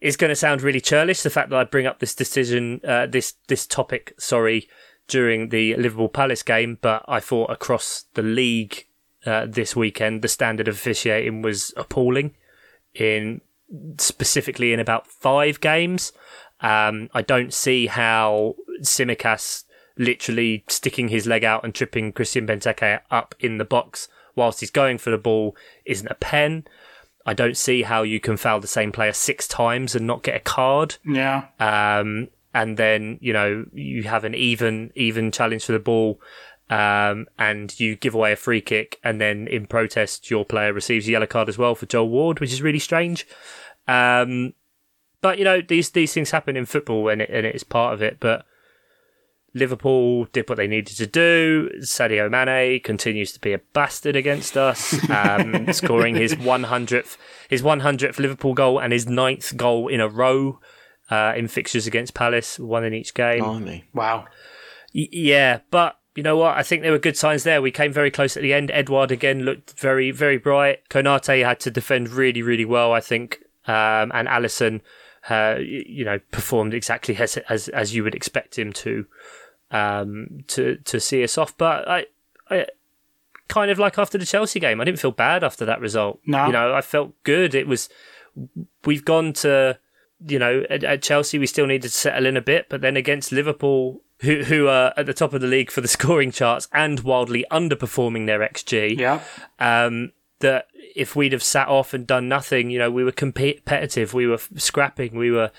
[0.00, 3.06] it's going to sound really churlish the fact that I bring up this decision, uh,
[3.06, 4.68] this this topic, sorry,
[5.08, 6.78] during the Liverpool Palace game.
[6.80, 8.86] But I thought across the league
[9.26, 12.34] uh, this weekend, the standard of officiating was appalling.
[12.94, 13.40] In
[13.98, 16.12] specifically in about five games,
[16.60, 19.64] um, I don't see how Tsimikas
[19.96, 24.70] literally sticking his leg out and tripping Christian Benteke up in the box whilst he's
[24.70, 26.64] going for the ball isn't a pen.
[27.24, 30.36] I don't see how you can foul the same player six times and not get
[30.36, 30.96] a card.
[31.04, 31.46] Yeah.
[31.60, 36.20] Um, and then you know you have an even even challenge for the ball,
[36.70, 41.08] um, and you give away a free kick, and then in protest your player receives
[41.08, 43.26] a yellow card as well for Joel Ward, which is really strange.
[43.88, 44.54] Um,
[45.20, 48.02] but you know these these things happen in football, and it, and it's part of
[48.02, 48.18] it.
[48.20, 48.44] But
[49.54, 51.70] Liverpool did what they needed to do.
[51.80, 57.16] Sadio Mane continues to be a bastard against us, um, scoring his 100th
[57.48, 60.58] his 100th Liverpool goal and his ninth goal in a row
[61.12, 63.40] uh, in fixtures against Palace, one in each game.
[63.44, 63.84] Blimey.
[63.92, 64.24] Wow.
[64.94, 66.56] Y- yeah, but you know what?
[66.56, 67.60] I think there were good signs there.
[67.60, 68.70] We came very close at the end.
[68.70, 70.88] Edouard again looked very, very bright.
[70.88, 73.42] Konate had to defend really, really well, I think.
[73.66, 74.80] Um, and Alisson,
[75.28, 79.06] uh, you know, performed exactly as, as as you would expect him to,
[79.70, 81.54] um, to to see us off.
[81.58, 82.06] But I,
[82.50, 82.66] I
[83.48, 86.20] kind of like after the Chelsea game, I didn't feel bad after that result.
[86.26, 86.46] No.
[86.46, 87.54] you know, I felt good.
[87.54, 87.90] It was
[88.84, 89.78] we've gone to
[90.26, 92.96] you know at, at Chelsea we still needed to settle in a bit, but then
[92.96, 94.02] against Liverpool.
[94.20, 97.44] Who, who are at the top of the league for the scoring charts and wildly
[97.50, 98.96] underperforming their XG?
[98.96, 99.20] Yeah.
[99.58, 104.12] um, that if we'd have sat off and done nothing, you know, we were competitive,
[104.12, 105.50] we were scrapping, we were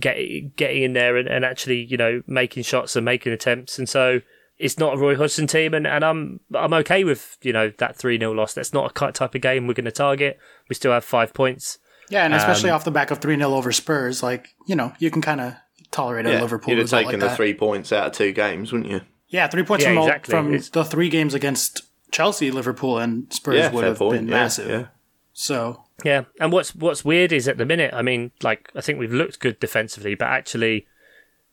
[0.00, 3.78] get, getting in there and, and actually, you know, making shots and making attempts.
[3.78, 4.20] And so
[4.58, 7.96] it's not a Roy Hodgson team, and, and I'm I'm okay with you know that
[7.96, 8.54] three 0 loss.
[8.54, 10.38] That's not a type of game we're going to target.
[10.68, 11.78] We still have five points.
[12.10, 14.92] Yeah, and Um, especially off the back of 3 0 over Spurs, like, you know,
[14.98, 15.54] you can kind of
[15.90, 17.36] tolerate a Yeah, Liverpool you'd have taken like the that.
[17.36, 19.00] three points out of two games, wouldn't you?
[19.28, 20.32] Yeah, three points Yeah, from, all- exactly.
[20.32, 24.18] from It's- the three games against Chelsea, Liverpool, and Spurs Yeah, would have point.
[24.20, 24.68] been yeah, massive.
[24.70, 24.86] Yeah.
[25.34, 28.98] So, Yeah, and what's what's weird is at the minute, I mean, like I think
[28.98, 30.86] we've looked good defensively, but actually,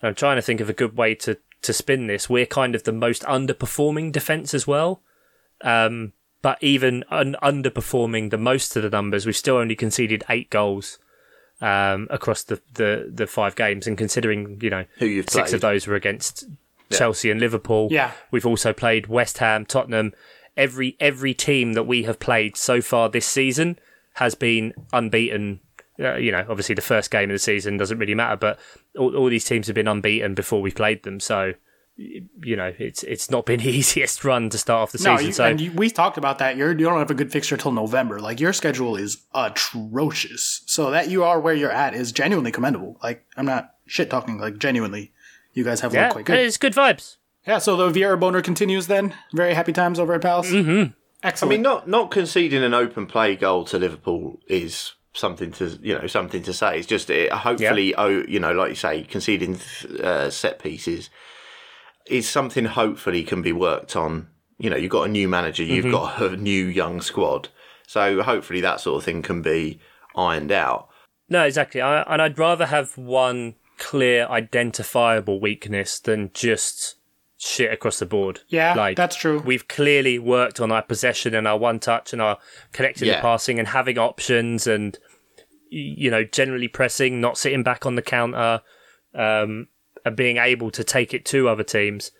[0.02, 2.30] I'm trying to think of a good way to to spin this.
[2.30, 5.02] We're kind of the most underperforming defense as well.
[5.62, 6.14] Um,
[6.46, 11.00] but even un- underperforming the most of the numbers, we've still only conceded eight goals
[11.62, 15.56] um, across the, the the five games, and considering you know Who you've six played.
[15.56, 16.46] of those were against
[16.92, 17.88] Chelsea and Liverpool.
[17.92, 18.12] Yeah.
[18.32, 20.14] We've also played West Ham, Tottenham.
[20.56, 23.80] Every every team that we have played so far this season
[24.14, 25.60] has been unbeaten.
[26.00, 28.60] Uh, you know, obviously the first game of the season doesn't really matter, but
[28.98, 31.20] all, all these teams have been unbeaten before we played them.
[31.22, 31.56] So, y-
[31.98, 35.28] you know, it's it's not been the easiest run to start off the no, season.
[35.28, 36.58] you, so and you, we talked about that.
[36.58, 38.20] You're, you don't have a good fixture till November.
[38.20, 40.62] Like, your schedule is atrocious.
[40.66, 43.00] So, that you are where you're at is genuinely commendable.
[43.02, 45.14] Like, I'm not shit talking, like, genuinely.
[45.54, 46.40] You guys have yeah, looked quite good.
[46.40, 47.18] it's good vibes.
[47.48, 49.14] Yeah, so the Vieira boner continues then.
[49.34, 50.52] Very happy times over at Palace.
[50.52, 50.92] Mm-hmm.
[51.24, 55.98] I mean, not not conceding an open play goal to Liverpool is something to you
[55.98, 56.78] know something to say.
[56.78, 59.58] It's just it, hopefully, oh, you know, like you say, conceding
[60.04, 61.10] uh, set pieces
[62.08, 64.28] is something hopefully can be worked on.
[64.58, 67.50] You know, you've got a new manager, you've got a new young squad,
[67.88, 69.80] so hopefully that sort of thing can be
[70.16, 70.88] ironed out.
[71.28, 71.82] No, exactly.
[71.82, 76.96] I, and I'd rather have one clear, identifiable weakness than just
[77.38, 78.40] shit across the board.
[78.48, 79.40] Yeah, like that's true.
[79.40, 82.38] We've clearly worked on our possession and our one touch and our
[82.72, 83.20] connected Yeah.
[83.22, 84.98] passing and having options and
[85.70, 88.62] you know generally pressing, not sitting back on the counter,
[89.14, 89.68] um,
[90.06, 92.12] and being able to take it to other teams.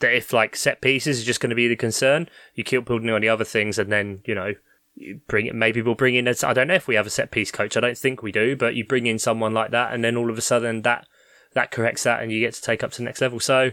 [0.00, 3.10] That if like set pieces is just going to be the concern, you keep building
[3.10, 4.54] on the other things, and then you know
[4.94, 5.54] you bring it.
[5.54, 6.28] Maybe we'll bring in.
[6.28, 7.76] a- I don't know if we have a set piece coach.
[7.76, 10.30] I don't think we do, but you bring in someone like that, and then all
[10.30, 11.06] of a sudden that
[11.54, 13.40] that corrects that, and you get to take up to the next level.
[13.40, 13.72] So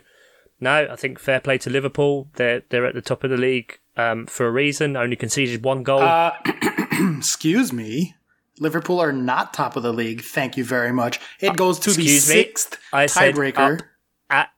[0.62, 2.30] no, I think fair play to Liverpool.
[2.36, 4.96] They're they're at the top of the league um, for a reason.
[4.96, 6.02] Only conceded one goal.
[6.02, 6.32] Uh,
[7.18, 8.16] excuse me.
[8.64, 10.22] Liverpool are not top of the league.
[10.24, 11.20] Thank you very much.
[11.40, 12.36] It uh, goes to the excuse me?
[12.36, 13.80] sixth I said tiebreaker.
[13.82, 13.86] up
[14.30, 14.50] at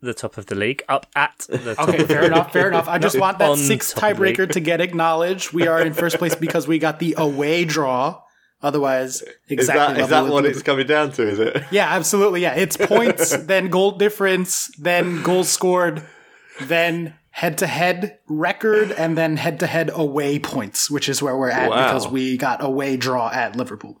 [0.00, 0.82] the top of the league.
[0.88, 1.88] Up at the top.
[1.90, 2.88] Okay, fair enough, fair enough.
[2.88, 4.36] I just want that sixth top of the league.
[4.36, 5.52] tiebreaker to get acknowledged.
[5.52, 8.20] We are in first place because we got the away draw.
[8.62, 9.96] Otherwise, Is exactly.
[9.96, 11.28] that is that what it's coming down to?
[11.28, 11.62] Is it?
[11.70, 12.40] Yeah, absolutely.
[12.40, 16.02] Yeah, it's points, then goal difference, then goals scored,
[16.62, 21.36] then head to head record, and then head to head away points, which is where
[21.36, 21.86] we're at Wow.
[21.86, 24.00] because we got away draw at Liverpool.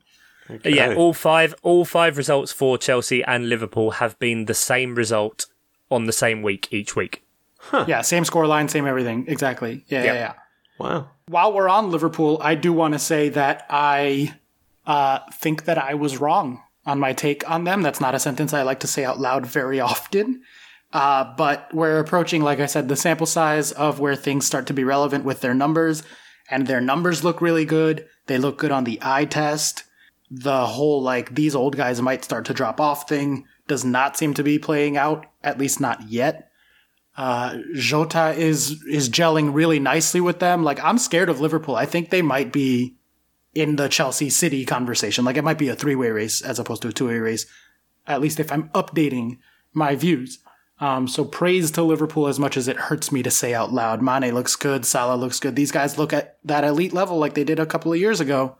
[0.64, 5.46] Yeah, all five all five results for Chelsea and Liverpool have been the same result
[5.90, 7.22] on the same week each week.
[7.86, 9.24] Yeah, same score line, same everything.
[9.26, 9.84] Exactly.
[9.88, 10.32] Yeah, yeah, yeah.
[10.78, 11.08] Wow.
[11.28, 14.34] While we're on Liverpool, I do want to say that I
[14.86, 17.80] uh, think that I was wrong on my take on them.
[17.80, 20.42] That's not a sentence I like to say out loud very often.
[20.94, 24.72] Uh, but we're approaching, like I said, the sample size of where things start to
[24.72, 26.04] be relevant with their numbers,
[26.48, 28.06] and their numbers look really good.
[28.26, 29.82] They look good on the eye test.
[30.30, 34.34] The whole, like, these old guys might start to drop off thing does not seem
[34.34, 36.50] to be playing out, at least not yet.
[37.16, 40.64] Uh, Jota is is gelling really nicely with them.
[40.64, 41.76] Like I'm scared of Liverpool.
[41.76, 42.96] I think they might be
[43.54, 45.24] in the Chelsea City conversation.
[45.24, 47.46] Like it might be a three way race as opposed to a two way race.
[48.06, 49.38] At least if I'm updating
[49.72, 50.40] my views.
[50.84, 54.02] Um, so praise to Liverpool as much as it hurts me to say out loud.
[54.02, 54.84] Mane looks good.
[54.84, 55.56] Salah looks good.
[55.56, 58.58] These guys look at that elite level like they did a couple of years ago,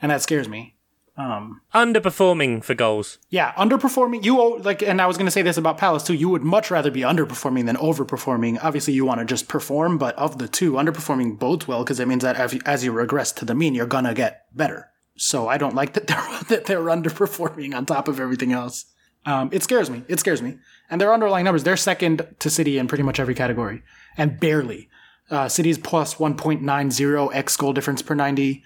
[0.00, 0.76] and that scares me.
[1.18, 3.18] Um, Underperforming for goals.
[3.28, 4.24] yeah, underperforming.
[4.24, 6.14] You like, and I was going to say this about Palace too.
[6.14, 8.58] You would much rather be underperforming than overperforming.
[8.62, 12.08] Obviously, you want to just perform, but of the two, underperforming bodes well because it
[12.08, 14.88] means that as you, as you regress to the mean, you're gonna get better.
[15.16, 18.86] So I don't like that they're that they're underperforming on top of everything else.
[19.26, 20.04] Um, it scares me.
[20.08, 20.56] It scares me.
[20.90, 23.82] And their underlying numbers, they're second to City in pretty much every category,
[24.16, 24.88] and barely.
[25.30, 28.62] Uh, City's plus 1.90 x goal difference per 90.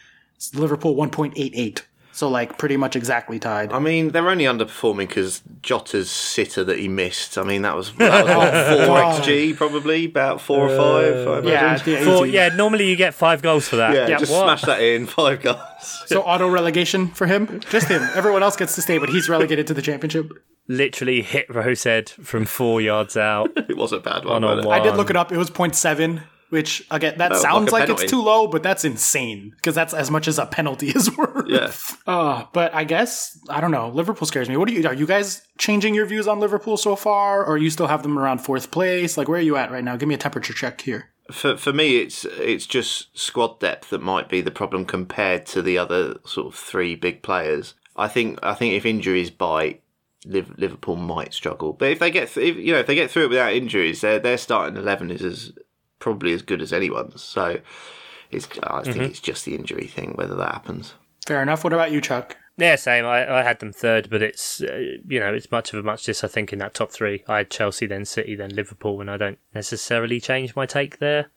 [0.54, 1.82] Liverpool 1.88.
[2.14, 3.72] So like pretty much exactly tied.
[3.72, 7.38] I mean, they're only underperforming because Jota's sitter that he missed.
[7.38, 10.76] I mean, that was, that was what, four X G probably, about four or uh,
[11.24, 11.46] five.
[11.46, 11.92] I yeah, imagine.
[11.94, 12.34] yeah, For, easy.
[12.34, 13.94] yeah, normally you get five goals for that.
[13.94, 14.44] yeah, Yeah, just what?
[14.44, 15.06] smash that in.
[15.12, 15.58] Five goals.
[16.06, 18.02] So auto relegation for him, just him.
[18.14, 20.30] Everyone else gets to stay, but he's relegated to the championship.
[20.68, 23.50] Literally hit Rosehead from four yards out.
[23.56, 24.42] it was a bad one.
[24.42, 24.80] One on wasn't one.
[24.80, 25.32] I did look it up.
[25.32, 26.22] It was 0.7,
[26.52, 30.10] which again that sounds like like, it's too low, but that's insane because that's as
[30.10, 31.46] much as a penalty is worth.
[31.48, 31.72] Yeah.
[32.06, 33.88] Uh, but I guess I don't know.
[33.88, 34.58] Liverpool scares me.
[34.58, 34.86] What do you?
[34.86, 38.18] Are you guys changing your views on Liverpool so far, or you still have them
[38.18, 39.16] around fourth place?
[39.16, 39.96] Like where are you at right now?
[39.96, 41.08] Give me a temperature check here.
[41.30, 45.62] For for me, it's it's just squad depth that might be the problem compared to
[45.62, 47.72] the other sort of three big players.
[47.96, 49.82] I think I think if injuries bite,
[50.26, 51.72] Liverpool might struggle.
[51.72, 54.02] But if they get th- if, you know if they get through it without injuries,
[54.02, 55.52] their their starting eleven is as
[56.02, 57.22] probably as good as anyone's.
[57.22, 57.60] So
[58.32, 60.94] it's I think it's just the injury thing whether that happens.
[61.24, 61.62] Fair enough.
[61.62, 62.36] What about you, Chuck?
[62.58, 63.06] Yeah, same.
[63.06, 66.24] I, I had them third, but it's uh, you know it's much of a muchness.
[66.24, 69.16] I think in that top three, I had Chelsea, then City, then Liverpool, and I
[69.16, 71.30] don't necessarily change my take there.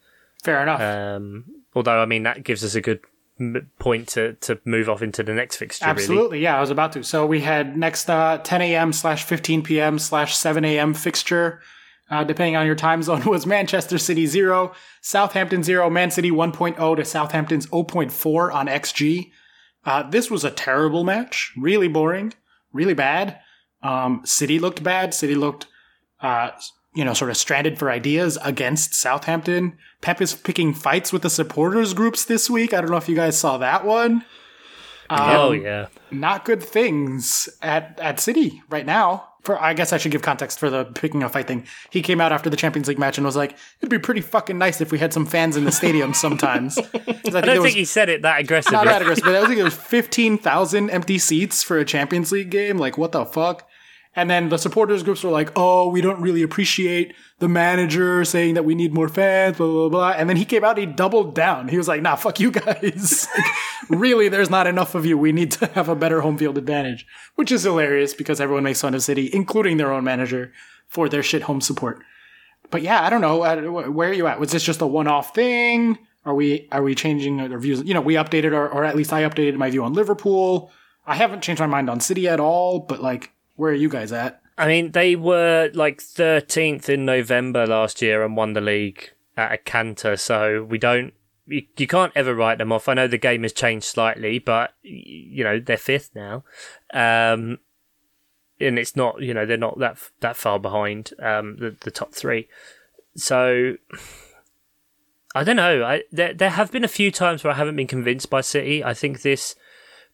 [0.44, 0.82] Fair enough.
[0.82, 3.02] Um, although I mean that gives us a good
[3.40, 5.86] m- point to, to move off into the next fixture.
[5.86, 5.92] Really.
[5.92, 7.04] Absolutely, yeah, I was about to.
[7.04, 8.92] So we had next uh, 10 a.m.
[8.92, 10.00] slash 15 p.m.
[10.00, 10.94] slash 7 a.m.
[10.94, 11.62] fixture,
[12.10, 16.96] uh, depending on your time zone, was Manchester City 0, Southampton 0, Man City 1.0
[16.96, 19.32] to Southampton's 0.4 on XG.
[19.84, 22.34] Uh, this was a terrible match, really boring,
[22.74, 23.40] really bad.
[23.84, 25.14] Um, City looked bad.
[25.14, 25.68] City looked,
[26.22, 26.52] uh,
[26.96, 29.78] you know, sort of stranded for ideas against Southampton.
[30.02, 32.74] Pep is picking fights with the supporters groups this week.
[32.74, 34.26] I don't know if you guys saw that one
[35.10, 39.30] oh yeah, not good things at at City right now.
[39.46, 41.66] For I guess I should give context for the picking a fight thing.
[41.92, 44.58] He came out after the Champions League match and was like, "It'd be pretty fucking
[44.58, 47.78] nice if we had some fans in the stadium sometimes." I think I don't think
[47.78, 48.76] he said it that aggressively.
[48.78, 52.32] not that aggressive, but I think there was fifteen thousand empty seats for a Champions
[52.32, 52.78] League game.
[52.78, 53.70] Like, what the fuck?
[54.16, 58.54] And then the supporters groups were like, "Oh, we don't really appreciate the manager saying
[58.54, 60.12] that we need more fans." Blah blah blah.
[60.12, 61.68] And then he came out, he doubled down.
[61.68, 63.28] He was like, "Nah, fuck you guys.
[63.88, 65.18] Like, really, there's not enough of you.
[65.18, 68.82] We need to have a better home field advantage," which is hilarious because everyone makes
[68.82, 70.52] fun of City, including their own manager,
[70.88, 72.02] for their shit home support.
[72.72, 73.38] but yeah, I don't know.
[73.92, 74.40] Where are you at?
[74.40, 76.00] Was this just a one-off thing?
[76.26, 77.84] Are we are we changing our views?
[77.84, 80.72] You know, we updated our, or at least I updated my view on Liverpool.
[81.06, 82.80] I haven't changed my mind on City at all.
[82.80, 84.42] But like, where are you guys at?
[84.58, 89.52] I mean, they were like 13th in November last year and won the league at
[89.52, 91.14] a canter, so we don't.
[91.48, 92.88] You, you can't ever write them off.
[92.88, 96.44] I know the game has changed slightly, but you know they're fifth now,
[96.94, 97.60] um,
[98.60, 102.14] and it's not you know they're not that that far behind um, the the top
[102.14, 102.48] three.
[103.16, 103.76] So
[105.36, 105.84] I don't know.
[105.84, 108.84] I there there have been a few times where I haven't been convinced by City.
[108.84, 109.56] I think this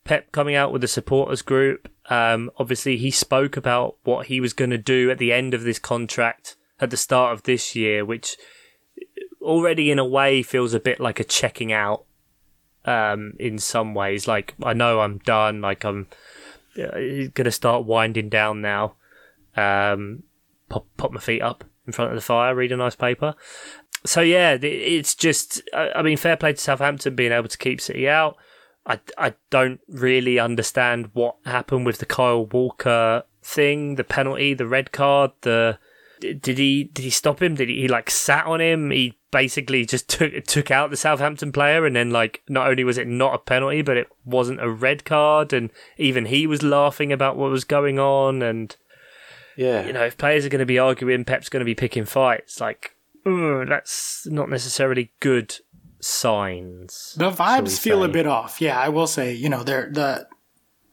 [0.04, 1.90] Pep coming out with the supporters group.
[2.10, 5.64] Um, obviously, he spoke about what he was going to do at the end of
[5.64, 8.38] this contract at the start of this year, which
[9.42, 12.06] already in a way feels a bit like a checking out.
[12.84, 15.62] Um, in some ways, like I know I'm done.
[15.62, 16.08] Like I'm
[16.78, 16.90] uh,
[17.34, 18.96] going to start winding down now.
[19.56, 20.24] Um,
[20.68, 23.36] pop pop my feet up in front of the fire, read a nice paper.
[24.04, 25.62] So yeah, it's just.
[25.76, 28.38] I I mean, fair play to Southampton being able to keep City out.
[28.86, 34.68] I, I don't really understand what happened with the Kyle Walker thing, the penalty, the
[34.68, 35.78] red card, the
[36.20, 37.56] did he did he stop him?
[37.56, 38.92] Did he, he like sat on him?
[38.92, 42.98] He basically just took took out the Southampton player, and then like not only was
[43.00, 47.12] it not a penalty, but it wasn't a red card, and even he was laughing
[47.12, 48.44] about what was going on.
[48.44, 48.76] And
[49.58, 49.86] Yeah.
[49.86, 52.62] you know, if players are going to be arguing, Pep's going to be picking fights.
[52.62, 55.56] Like, that's not necessarily good
[56.02, 57.16] signs.
[57.18, 58.60] The vibes feel a bit off.
[58.60, 60.28] Yeah, I will say, you know, they're the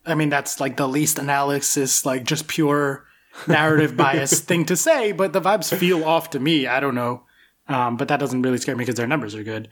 [0.06, 3.06] I mean, that's like the least analysis, like just pure
[3.46, 6.66] narrative bias thing to say, but the vibes feel off to me.
[6.66, 7.24] I don't know.
[7.68, 9.68] Um, but that doesn't really scare me because their numbers are good.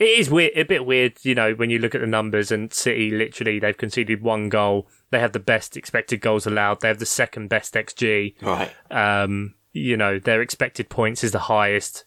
[0.00, 2.72] It is weird, a bit weird, you know, when you look at the numbers and
[2.72, 4.88] City literally they've conceded one goal.
[5.10, 6.80] They have the best expected goals allowed.
[6.80, 8.34] They have the second best XG.
[8.42, 8.72] Right.
[8.90, 12.04] Um, you know, their expected points is the highest.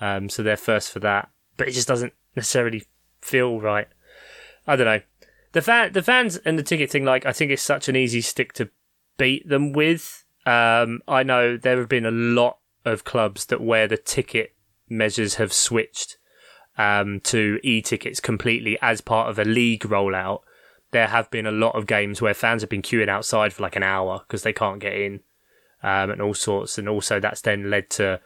[0.00, 1.30] Um, so they're first for that.
[1.56, 2.84] But it just doesn't necessarily
[3.20, 3.88] feel right.
[4.66, 5.00] I don't know.
[5.52, 8.20] The fan, the fans and the ticket thing, like I think it's such an easy
[8.20, 8.68] stick to
[9.16, 10.24] beat them with.
[10.44, 14.54] Um, I know there have been a lot of clubs that where the ticket
[14.88, 16.18] measures have switched
[16.78, 20.42] um, to e-tickets completely as part of a league rollout.
[20.92, 23.76] There have been a lot of games where fans have been queuing outside for like
[23.76, 25.20] an hour because they can't get in,
[25.82, 26.78] um, and all sorts.
[26.78, 28.20] And also that's then led to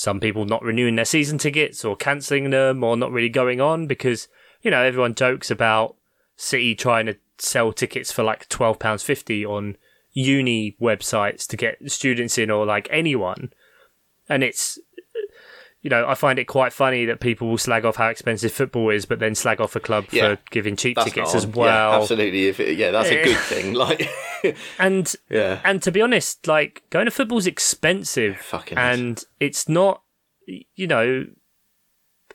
[0.00, 3.86] some people not renewing their season tickets or cancelling them or not really going on
[3.86, 4.28] because
[4.62, 5.94] you know everyone jokes about
[6.36, 9.76] City trying to sell tickets for like twelve pounds fifty on
[10.12, 13.52] uni websites to get students in or like anyone,
[14.26, 14.78] and it's
[15.82, 18.90] you know I find it quite funny that people will slag off how expensive football
[18.90, 20.34] is, but then slag off a club Yeah.
[20.36, 21.92] for giving cheap tickets as well.
[21.92, 22.48] Yeah, absolutely.
[22.48, 23.74] If it, yeah, that's a good thing.
[23.74, 24.08] Like,
[24.78, 25.60] And yeah.
[25.64, 28.82] and to be honest, like going to football's expensive, fucking is.
[29.00, 30.02] and it's not,
[30.46, 31.26] you know,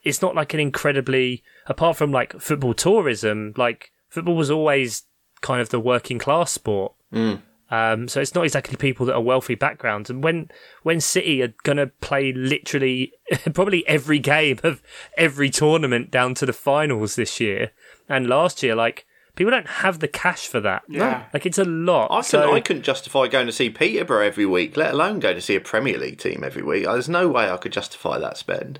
[0.03, 3.53] it's not like an incredibly apart from like football tourism.
[3.57, 5.03] Like football was always
[5.41, 6.93] kind of the working class sport.
[7.13, 7.41] Mm.
[7.71, 10.09] Um, so it's not exactly people that are wealthy backgrounds.
[10.09, 10.49] And when
[10.83, 13.13] when City are gonna play literally
[13.53, 14.83] probably every game of
[15.17, 17.71] every tournament down to the finals this year
[18.07, 20.83] and last year, like people don't have the cash for that.
[20.87, 21.25] Yeah.
[21.33, 22.11] Like it's a lot.
[22.11, 25.33] I, so, couldn't, I couldn't justify going to see Peterborough every week, let alone go
[25.33, 26.85] to see a Premier League team every week.
[26.85, 28.79] There's no way I could justify that spend.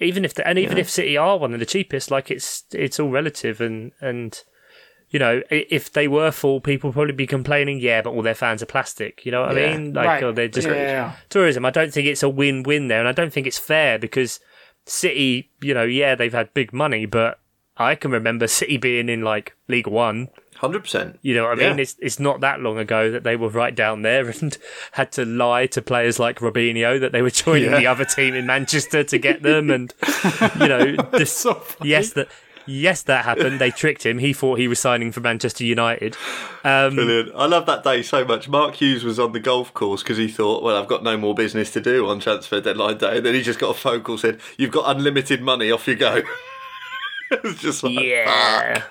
[0.00, 3.00] even if the, and even if City are one of the cheapest, like it's it's
[3.00, 4.42] all relative and and
[5.12, 7.78] you know if they were full, people would probably be complaining.
[7.78, 9.24] Yeah, but all their fans are plastic.
[9.24, 9.62] You know what Yeah.
[9.66, 9.92] I mean?
[9.92, 10.22] Like Right.
[10.24, 11.12] or they're just Yeah, yeah, yeah.
[11.28, 11.64] tourism.
[11.64, 14.40] I don't think it's a win-win there, and I don't think it's fair because
[14.86, 17.38] City, you know, yeah, they've had big money, but
[17.76, 20.28] I can remember City being in like League One.
[20.60, 21.18] 100%.
[21.22, 21.76] You know what I mean?
[21.78, 21.82] Yeah.
[21.82, 24.56] It's it's not that long ago that they were right down there and
[24.92, 27.78] had to lie to players like Robinho that they were joining Yeah.
[27.78, 29.92] the other team in Manchester to get them, and
[30.60, 32.28] you know, this, so yes, that
[32.66, 33.60] yes, that happened.
[33.60, 34.18] They tricked him.
[34.18, 36.16] He thought he was signing for Manchester United.
[36.64, 37.32] Um, Brilliant.
[37.34, 38.48] I love that day so much.
[38.48, 41.34] Mark Hughes was on the golf course because he thought, well, I've got no more
[41.34, 43.18] business to do on transfer deadline day.
[43.18, 45.96] And then he just got a phone call said, You've got unlimited money, off you
[45.96, 46.22] go.
[47.30, 48.84] it's just like, yeah,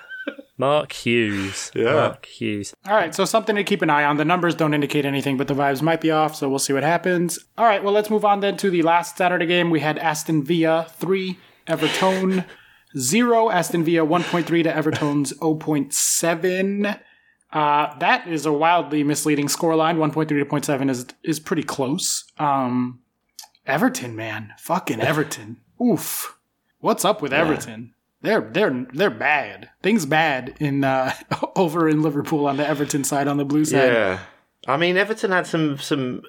[0.58, 1.70] Mark Hughes.
[1.74, 1.94] Yeah.
[1.94, 2.74] Mark Hughes.
[2.86, 4.16] All right, so something to keep an eye on.
[4.16, 6.82] The numbers don't indicate anything, but the vibes might be off, so we'll see what
[6.82, 7.38] happens.
[7.58, 9.70] All right, well, let's move on then to the last Saturday game.
[9.70, 12.44] We had Aston Villa 3, Everton
[12.98, 13.50] 0.
[13.50, 17.00] Aston Villa 1.3 to Everton's 0.7.
[17.52, 19.96] Uh, that is a wildly misleading scoreline.
[19.98, 22.24] 1.3 to 0.7 is is pretty close.
[22.38, 23.00] Um,
[23.66, 25.58] Everton, man, fucking Everton.
[25.80, 26.38] Oof,
[26.80, 27.94] what's up with Everton?
[28.22, 29.68] They're they're they're bad.
[29.82, 31.12] Things bad in uh,
[31.56, 33.92] over in Liverpool on the Everton side, on the blue side.
[33.92, 34.18] Yeah.
[34.66, 36.22] I mean, Everton had some some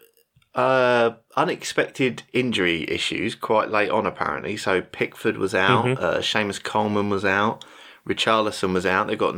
[0.56, 4.58] uh, unexpected injury issues quite late on, apparently.
[4.58, 7.66] So Pickford was out, uh, Seamus Coleman was out,
[8.08, 9.08] Richarlison was out.
[9.08, 9.36] They've got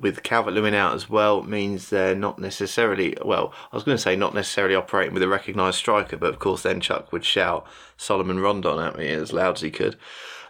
[0.00, 1.40] with Calvert Lewin out as well.
[1.40, 3.52] It means they're not necessarily well.
[3.70, 6.62] I was going to say not necessarily operating with a recognised striker, but of course
[6.62, 9.96] then Chuck would shout Salomon Rondon at me as loud as he could.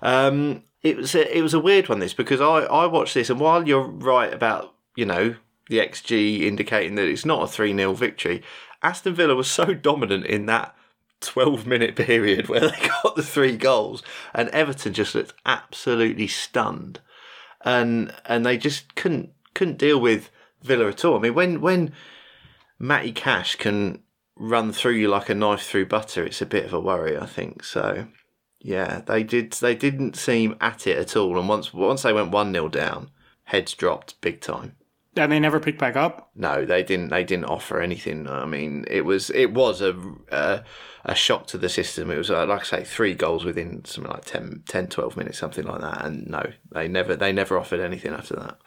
[0.01, 3.31] Um, it was a, it was a weird one this because I I watched this
[3.31, 5.35] and while you're right about you know
[5.69, 8.43] the XG indicating that it's not a three 0 victory,
[8.83, 10.75] Aston Villa was so dominant in that
[11.21, 14.03] 12 minute period where they got the three goals
[14.35, 17.01] and Everton just looked absolutely stunned
[17.65, 20.31] and and they just couldn't couldn't deal with
[20.63, 21.17] Villa at all.
[21.17, 21.93] I mean when when
[22.79, 24.03] Matty Cash can
[24.37, 27.27] run through you like a knife through butter, it's a bit of a worry, I
[27.27, 27.65] think.
[27.65, 28.07] So
[28.61, 32.31] yeah, they did they didn't seem at it at all and once once they went
[32.31, 33.11] 1-0 down,
[33.45, 34.77] heads dropped big time.
[35.17, 36.31] And they never picked back up.
[36.35, 37.09] No, they didn't.
[37.09, 38.29] They didn't offer anything.
[38.29, 39.97] I mean, it was it was a
[40.31, 40.63] a,
[41.05, 42.11] a shock to the system.
[42.11, 45.39] It was uh, like I say, three goals within something like 10, 10, 12 minutes,
[45.39, 46.05] something like that.
[46.05, 48.59] And no, they never they never offered anything after that.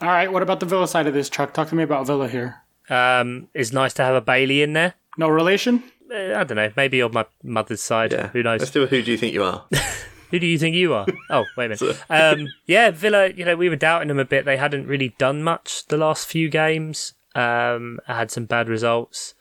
[0.00, 1.52] All right, what about the Villa side of this, Chuck?
[1.52, 2.62] Talk to me about Villa here.
[2.88, 4.94] Um, it's nice to have a Bailey in there.
[5.18, 5.82] No relation?
[6.10, 6.72] Uh, I don't know.
[6.76, 8.12] Maybe on my mother's side.
[8.12, 8.60] Yeah, Who knows?
[8.60, 9.66] Let's do a Who do you think you are?
[10.30, 11.06] Who do you think you are?
[11.30, 12.04] Oh, wait a minute.
[12.10, 13.30] Um, yeah, Villa.
[13.30, 14.44] You know, we were doubting them a bit.
[14.44, 17.14] They hadn't really done much the last few games.
[17.36, 19.34] Um, had some bad results.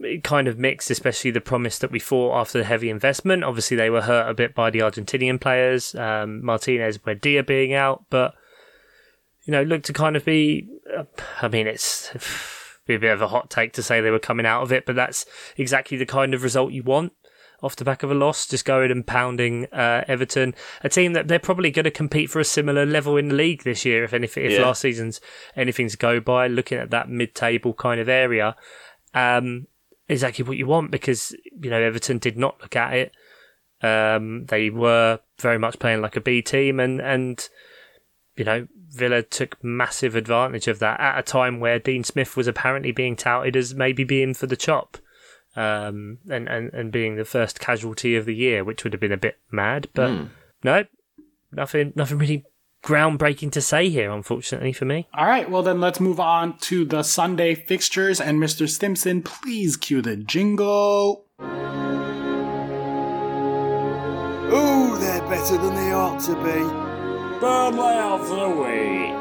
[0.00, 3.44] It kind of mixed, especially the promise that we thought after the heavy investment.
[3.44, 8.04] Obviously, they were hurt a bit by the Argentinian players, um, Martinez, Buendia being out,
[8.10, 8.34] but
[9.44, 10.68] you know, looked to kind of be.
[11.40, 12.10] I mean, it's
[12.86, 14.84] be a bit of a hot take to say they were coming out of it,
[14.86, 15.26] but that's
[15.56, 17.12] exactly the kind of result you want
[17.62, 21.28] off the back of a loss, just going and pounding uh, Everton, a team that
[21.28, 24.12] they're probably going to compete for a similar level in the league this year, if
[24.12, 24.62] anything, if Yeah.
[24.62, 25.20] last season's
[25.56, 26.46] anything to go by.
[26.46, 28.56] Looking at that mid-table kind of area,
[29.14, 29.66] um,
[30.08, 33.12] exactly what you want because you know Everton did not look at it.
[33.82, 37.48] Um, they were very much playing like a B team, and and
[38.36, 42.46] you know Villa took massive advantage of that at a time where Dean Smith was
[42.48, 44.98] apparently being touted as maybe being for the chop
[45.56, 49.12] um, and, and, and being the first casualty of the year, which would have been
[49.12, 49.88] a bit mad.
[49.94, 50.28] But
[50.62, 50.84] no,
[51.52, 52.44] nothing, nothing really
[52.82, 55.06] groundbreaking to say here, unfortunately for me.
[55.14, 58.20] All right, well then let's move on to the Sunday fixtures.
[58.20, 58.68] And Mr.
[58.68, 61.26] Stimson, please cue the jingle.
[64.52, 67.40] Ooh, they're better than they ought to be.
[67.40, 69.16] Burnley of the week.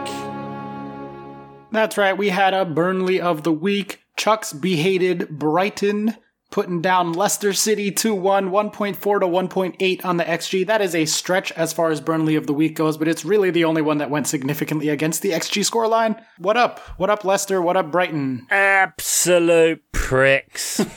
[1.72, 4.02] That's right, we had a Burnley of the week.
[4.20, 6.17] Chucks behated Brighton,
[6.51, 10.67] putting down Leicester City 2 1, 1.4 to 1.8 on the XG.
[10.67, 13.49] That is a stretch as far as Burnley of the week goes, but it's really
[13.49, 16.22] the only one that went significantly against the XG scoreline.
[16.38, 16.80] What up?
[16.97, 17.61] What up, Leicester?
[17.61, 18.45] What up, Brighton?
[18.51, 20.86] Absolute pricks.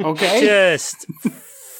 [0.00, 0.40] Okay.
[0.40, 1.06] Just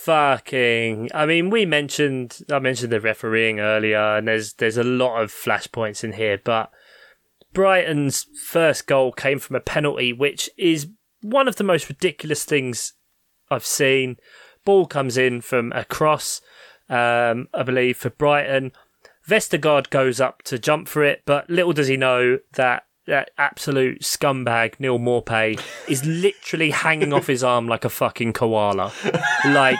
[0.04, 1.10] fucking.
[1.12, 5.32] I mean, we mentioned I mentioned the refereeing earlier, and there's there's a lot of
[5.32, 6.70] flashpoints in here, but
[7.52, 10.88] Brighton's first goal came from a penalty, which is
[11.20, 12.94] one of the most ridiculous things
[13.50, 14.16] I've seen.
[14.64, 16.40] Ball comes in from a cross,
[16.88, 18.72] um, I believe, for Brighton.
[19.28, 24.02] Vestergaard goes up to jump for it, but little does he know that that absolute
[24.02, 28.92] scumbag Neal Maupay is literally hanging off his arm like a fucking koala.
[29.44, 29.78] Like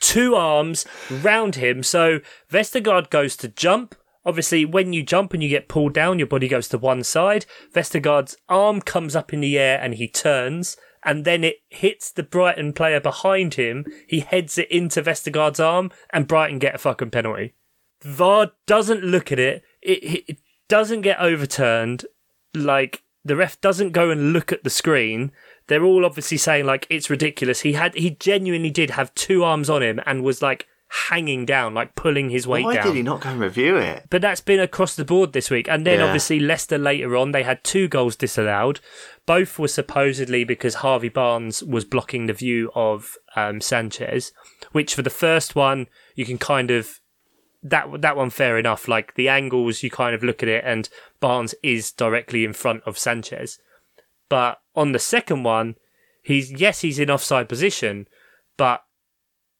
[0.00, 1.82] two arms round him.
[1.82, 3.94] So Vestergaard goes to jump.
[4.26, 7.46] Obviously, when you jump and you get pulled down, your body goes to one side.
[7.72, 12.24] Vestergaard's arm comes up in the air and he turns, and then it hits the
[12.24, 13.86] Brighton player behind him.
[14.08, 17.54] He heads it into Vestergaard's arm, and Brighton get a fucking penalty.
[18.02, 19.62] VAR doesn't look at it.
[19.80, 22.04] It, it doesn't get overturned.
[22.52, 25.30] Like the ref doesn't go and look at the screen.
[25.68, 27.60] They're all obviously saying like it's ridiculous.
[27.60, 31.74] He had he genuinely did have two arms on him and was like hanging down,
[31.74, 32.86] like pulling his weight Why down.
[32.86, 34.04] did he not go and review it?
[34.08, 35.68] But that's been across the board this week.
[35.68, 36.06] And then Yeah.
[36.06, 38.80] obviously Leicester later on, they had two goals disallowed.
[39.26, 44.32] Both were supposedly because Harvey Barnes was blocking the view of um, Sanchez,
[44.72, 47.00] which for the first one, you can kind of.
[47.62, 48.86] That, that one fair enough.
[48.86, 52.82] Like the angles, you kind of look at it, and Barnes is directly in front
[52.86, 53.58] of Sanchez.
[54.28, 55.74] But on the second one,
[56.22, 58.06] he's yes, he's in offside position,
[58.56, 58.82] but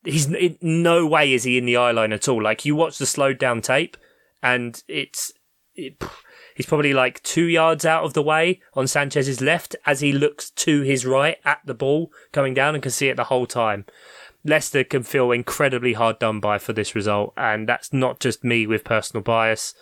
[0.07, 2.43] he's in no way is he in the eye line at all.
[2.43, 3.97] Like you watch the slowed down tape,
[4.43, 5.33] and it's
[5.75, 6.03] it,
[6.55, 10.51] he's probably like two yards out of the way on Sanchez's left as he looks
[10.51, 13.85] to his right at the ball coming down and can see it the whole time.
[14.45, 18.67] Leicester can feel incredibly hard done by for this result, and that's not just me
[18.67, 19.75] with personal bias.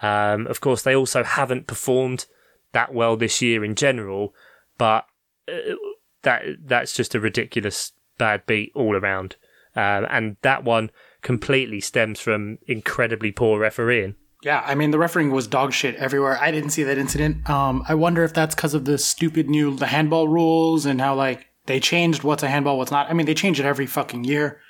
[0.00, 2.26] Um, of course, they also haven't performed
[2.72, 4.34] that well this year in general,
[4.78, 5.06] but
[5.48, 5.74] uh,
[6.22, 9.36] that that's just a ridiculous bad beat all around.
[9.74, 10.90] Um, and that one
[11.22, 14.16] completely stems from incredibly poor refereeing.
[14.42, 16.36] Yeah, I mean the refereeing was dog shit everywhere.
[16.40, 17.48] I didn't see that incident.
[17.48, 21.14] Um, I wonder if that's because of the stupid new the handball rules and how
[21.14, 23.08] like they changed what's a handball, what's not.
[23.08, 24.60] I mean they change it every fucking year.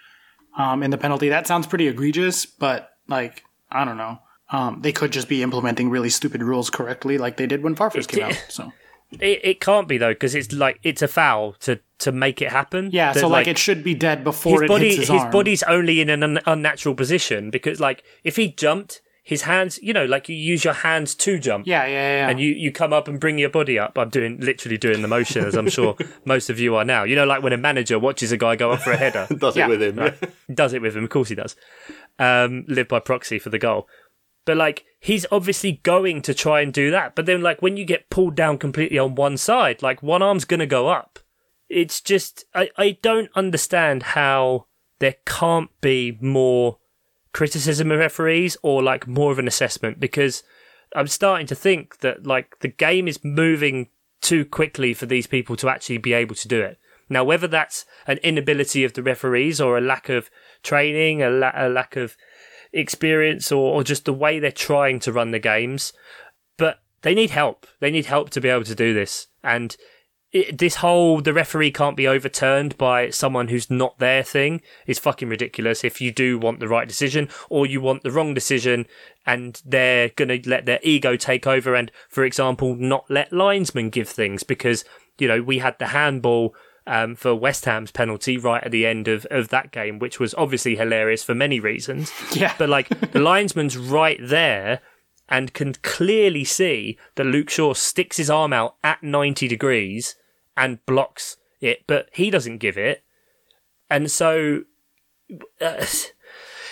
[0.59, 4.19] Um, in the penalty, that sounds pretty egregious, but like I don't know.
[4.51, 7.91] Um, they could just be implementing really stupid rules correctly, like they did when VAR
[7.91, 8.45] first came out.
[8.51, 8.71] So
[9.21, 12.51] It, it can't be though because it's like it's a foul to to make it
[12.51, 12.91] happen.
[12.93, 15.21] yeah, That, so like, it should be dead before his it body hits his, his
[15.23, 15.31] arm.
[15.31, 19.93] body's only in an un- unnatural position because like if he jumped his hands you
[19.93, 22.29] know like you use your hands to jump Yeah, yeah, yeah.
[22.29, 23.97] and you, you come up and bring your body up.
[23.97, 25.95] I'm doing literally doing the motion as I'm sure
[26.25, 27.05] most of you are now.
[27.05, 29.57] You know, like when a manager watches a guy go up for a header, Does
[29.57, 29.67] Yeah.
[29.67, 30.13] it with him?
[30.49, 31.05] He does it with him.
[31.05, 31.55] Of course he does.
[32.19, 33.89] Um, live by proxy for the goal.
[34.45, 37.15] But like he's obviously going to try and do that.
[37.15, 40.45] But then like when you get pulled down completely on one side, like one arm's
[40.45, 41.19] gonna go up.
[41.69, 44.67] It's just I, I don't understand how
[44.99, 46.79] there can't be more
[47.33, 50.43] criticism of referees or like more of an assessment because
[50.95, 53.89] I'm starting to think that like the game is moving
[54.21, 56.79] too quickly for these people to actually be able to do it.
[57.09, 60.31] Now, whether that's an inability of the referees or a lack of
[60.63, 62.17] training, a, la- a lack of
[62.73, 65.93] experience, or, or just the way they're trying to run the games,
[66.57, 67.67] but they need help.
[67.81, 69.27] They need help to be able to do this.
[69.43, 69.77] And
[70.33, 74.99] it, this whole the referee can't be overturned by someone who's not their thing is
[74.99, 75.85] fucking ridiculous.
[75.85, 78.87] If you do want the right decision or you want the wrong decision,
[79.27, 84.09] and they're gonna let their ego take over, and for example, not let linesmen give
[84.09, 84.85] things because
[85.19, 86.55] you know we had the handball.
[86.85, 90.35] Um, for West Ham's penalty right at the end of, of that game, which was
[90.35, 92.11] obviously hilarious for many reasons.
[92.33, 92.55] yeah.
[92.59, 94.81] But like the linesman's right there
[95.29, 100.17] and can clearly see that Luke Shaw sticks his arm out at 90 degrees
[100.57, 103.05] and blocks it, but he doesn't give it.
[103.89, 104.65] And so
[105.61, 105.87] uh,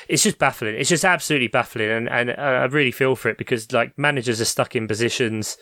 [0.08, 0.74] it's just baffling.
[0.74, 1.90] It's just absolutely baffling.
[1.90, 5.56] And, and uh, I really feel for it because like managers are stuck in positions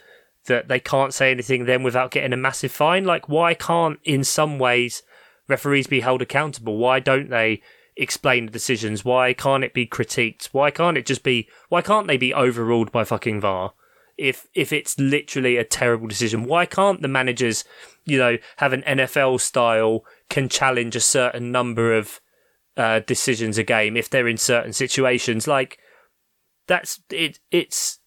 [0.49, 3.05] that they can't say anything then without getting a massive fine.
[3.05, 5.03] Like, why can't, in some ways,
[5.49, 6.77] referees be held accountable?
[6.77, 7.63] Why don't they
[7.97, 9.05] explain the decisions?
[9.05, 10.47] Why can't it be critiqued?
[10.47, 11.49] Why can't it just be?
[11.69, 13.73] Why can't they be overruled by fucking VAR?
[14.17, 17.65] If if it's literally a terrible decision, why can't the managers,
[18.05, 22.21] you know, have an NFL style can challenge a certain number of
[22.77, 25.47] uh, decisions a game if they're in certain situations?
[25.47, 25.79] Like
[26.67, 27.39] that's it.
[27.51, 27.98] It's it, it,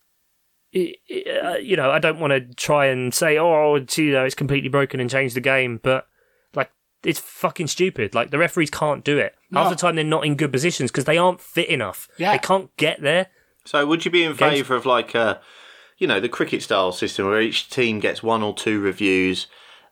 [0.73, 4.23] Uh, you know, I don't want to try and say, oh, oh, it's, you know,
[4.23, 6.07] it's completely broken and change the game, but
[6.55, 6.71] like,
[7.03, 8.15] it's fucking stupid.
[8.15, 9.35] Like, the referees can't do it.
[9.53, 12.07] Half the time, they're not in good positions because they aren't fit enough.
[12.17, 12.31] Yeah.
[12.31, 13.27] They can't get there.
[13.65, 15.41] So, would you be in Games- favour of like a,
[15.97, 19.47] you know, the cricket style system where each team gets one or two reviews?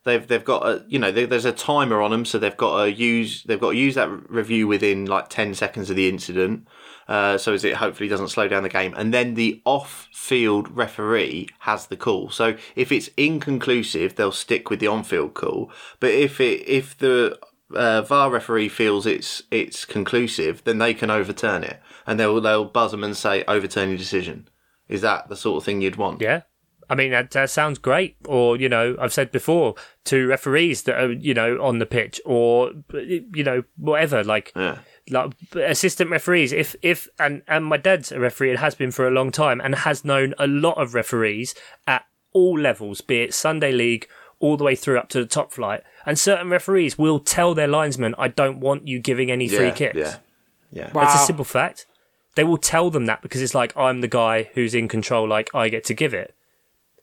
[0.05, 2.84] They've they've got a you know there- there's a timer on them, so they've got
[2.86, 6.65] to use they've got to use that review within like ten seconds of the incident,
[7.10, 8.93] uh, so as it hopefully doesn't slow down the game.
[8.95, 12.30] And then the off-field referee has the call.
[12.30, 15.72] So if it's inconclusive, they'll stick with the on-field call.
[15.99, 17.38] But if it if the
[17.76, 22.66] uh, VAR referee feels it's it's conclusive, then they can overturn it, and they'll they'll
[22.66, 24.47] buzz them and say overturn your decision.
[24.88, 26.22] Is that the sort of thing you'd want?
[26.22, 26.43] Yeah.
[26.91, 28.16] I mean, that, that sounds great.
[28.28, 32.20] Or, you know, I've said before, to referees that are, you know, on the pitch
[32.26, 34.24] or, you know, whatever.
[34.24, 34.80] Like, Yeah.
[35.10, 39.07] Like assistant referees if if and and my dad's a referee and has been for
[39.07, 41.55] a long time and has known a lot of referees
[41.88, 42.03] at
[42.34, 44.07] all levels be it sunday league
[44.39, 47.68] all the way through up to the top flight and certain referees will tell their
[47.68, 50.16] linesmen i don't want you giving any free yeah, kicks Yeah.
[50.72, 50.91] Yeah.
[50.93, 51.03] Wow.
[51.03, 51.86] it's a simple fact
[52.36, 55.53] they will tell them that because it's like i'm the guy who's in control like
[55.55, 56.36] i get to give it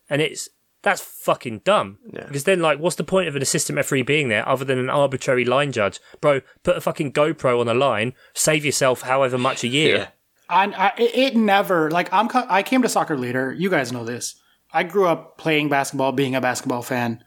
[0.09, 0.49] and it's
[0.83, 1.99] that's fucking dumb.
[2.13, 2.27] Yeah.
[2.27, 4.91] Because then, like, what's the point of an assistant referee being there other than an
[4.91, 6.01] arbitrary line judge?
[6.21, 9.97] Bro, put a fucking GoPro on the line, save yourself however much a year.
[9.97, 10.09] Yeah.
[10.49, 12.29] I, I, it it never like I'm.
[12.33, 13.53] I came to soccer later.
[13.53, 14.41] You guys know this.
[14.73, 17.23] I grew up playing basketball, being a basketball fan,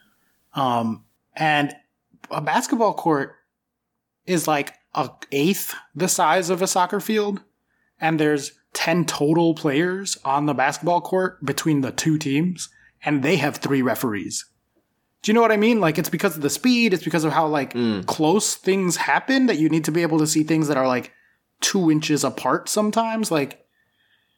[0.53, 1.03] um,
[1.35, 1.75] and
[2.31, 3.35] a basketball court
[4.25, 7.41] is like a eighth the size of a soccer field,
[7.99, 12.69] and there's ten total players on the basketball court between the two teams,
[13.03, 14.45] and they have three referees.
[15.21, 15.81] Do you know what I mean?
[15.81, 16.93] Like it's because of the speed.
[16.93, 17.73] It's because of how like
[18.05, 21.11] close things happen that you need to be able to see things that are like
[21.61, 23.31] two inches apart sometimes.
[23.31, 23.65] Like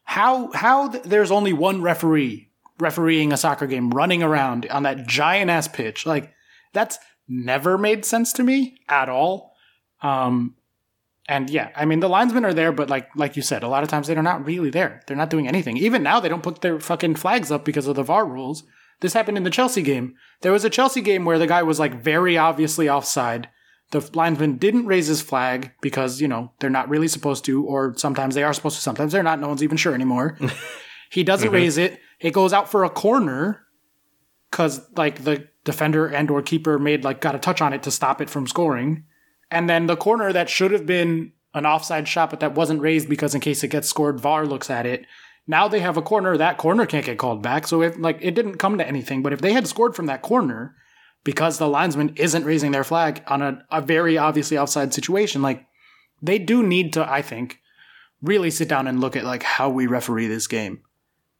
[0.04, 5.06] how how th- there's only one referee refereeing a soccer game running around on that
[5.06, 6.04] giant ass pitch.
[6.04, 6.32] Like
[6.72, 6.98] that's
[7.28, 9.54] never made sense to me at all.
[10.02, 10.56] Um
[11.28, 13.82] and yeah, I mean the linesmen are there, but like like you said, a lot
[13.82, 15.02] of times they're not really there.
[15.06, 15.76] They're not doing anything.
[15.76, 18.64] Even now they don't put their fucking flags up because of the VAR rules.
[19.02, 20.14] This happened in the Chelsea game.
[20.42, 23.48] There was a Chelsea game where the guy was like very obviously offside.
[23.90, 27.94] The linesman didn't raise his flag because, you know, they're not really supposed to, or
[27.96, 29.38] sometimes they are supposed to, sometimes they're not.
[29.38, 30.38] No one's even sure anymore.
[31.10, 31.54] he doesn't mm-hmm.
[31.54, 32.00] raise it.
[32.18, 33.66] It goes out for a corner
[34.50, 37.90] because, like, the defender and or keeper made, like, got a touch on it to
[37.90, 39.04] stop it from scoring.
[39.52, 43.08] And then the corner that should have been an offside shot, but that wasn't raised
[43.08, 45.04] because in case it gets scored, VAR looks at it.
[45.46, 46.36] Now they have a corner.
[46.38, 47.66] That corner can't get called back.
[47.66, 50.22] So if like it didn't come to anything, but if they had scored from that
[50.22, 50.74] corner
[51.22, 55.66] because the linesman isn't raising their flag on a, a very obviously offside situation, like
[56.22, 57.60] they do need to, I think,
[58.22, 60.80] really sit down and look at like how we referee this game.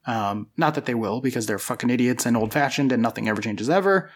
[0.04, 3.40] Um, not that they will because they're fucking idiots and old fashioned and nothing ever
[3.40, 4.10] changes ever.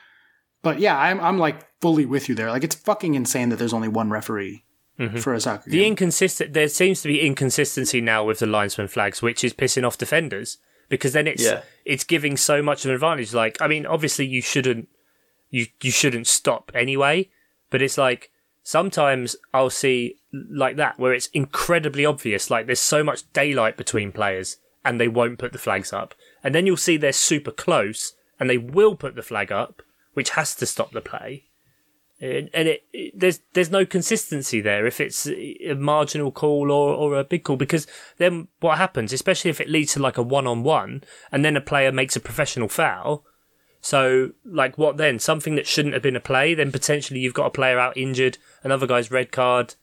[0.67, 2.51] But yeah, I'm I'm like fully with you there.
[2.51, 4.65] Like it's fucking insane that there's only one referee
[4.99, 5.19] mm-hmm.
[5.19, 5.79] for a soccer game.
[5.79, 6.55] The inconsistent.
[6.55, 10.59] There seems to be inconsistency now with the linesman flags, which is pissing off defenders
[10.89, 11.63] because then it's Yeah.
[11.85, 13.33] it's giving so much of an advantage.
[13.33, 14.89] Like, I mean, obviously you shouldn't
[15.51, 17.29] you you shouldn't stop anyway,
[17.71, 18.33] but it's like
[18.65, 22.51] sometimes I'll see like that where it's incredibly obvious.
[22.51, 26.57] Like there's so much daylight between players and they won't put the flags up, and
[26.57, 29.81] then you'll see they're super close and they will put the flag up,
[30.17, 31.45] which has to stop the play.
[32.19, 36.95] And and it, it- there's there's no consistency there if it's a marginal call or,
[36.95, 37.87] or a big call because
[38.17, 41.93] then what happens especially if it leads to like a one-on-one and then a player
[41.93, 43.23] makes a professional foul.
[43.83, 45.19] So like what then?
[45.19, 48.39] Something that shouldn't have been a play then potentially you've got a player out injured
[48.65, 49.75] another guy's red card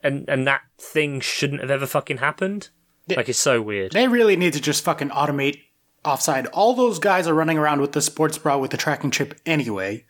[0.00, 2.68] and and that thing shouldn't have ever fucking happened?
[3.16, 3.90] Like it's so weird.
[3.92, 5.58] They really need to just fucking automate
[6.04, 6.46] offside.
[6.48, 10.04] All those guys are running around with the sports bra with the tracking chip anyway.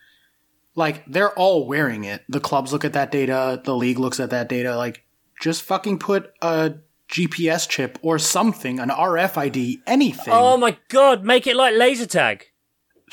[0.75, 2.25] Like they're all wearing it.
[2.29, 4.77] The clubs look at that data, the league looks at that data.
[4.77, 5.05] Like
[5.41, 6.75] just fucking put a
[7.09, 10.33] GPS chip or something, an RFID, anything.
[10.35, 12.47] oh my god make it like laser tag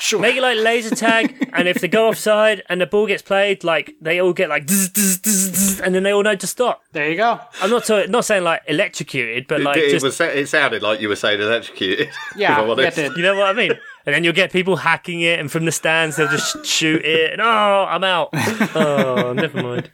[0.02, 0.20] sure.
[0.20, 3.64] Make it like laser tag, and if they go offside and the ball gets played,
[3.64, 5.51] like they all get like, zzz, zzz, zzz,
[5.82, 6.82] and then they all know to stop.
[6.92, 7.40] there you go.
[7.60, 11.00] I'm not so, not saying like electrocuted, but like it, just was, it sounded like
[11.00, 12.10] you were saying electrocuted.
[12.36, 12.98] Yeah, if I'm yeah, honest.
[12.98, 13.16] it did.
[13.16, 13.72] you know what I mean.
[14.06, 17.32] And then you'll get people hacking it, and from the stands they'll just shoot it,
[17.32, 18.30] and oh, I'm out.
[18.74, 19.90] Oh, never mind.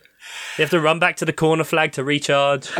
[0.57, 2.77] You have to run back to the corner flag to recharge.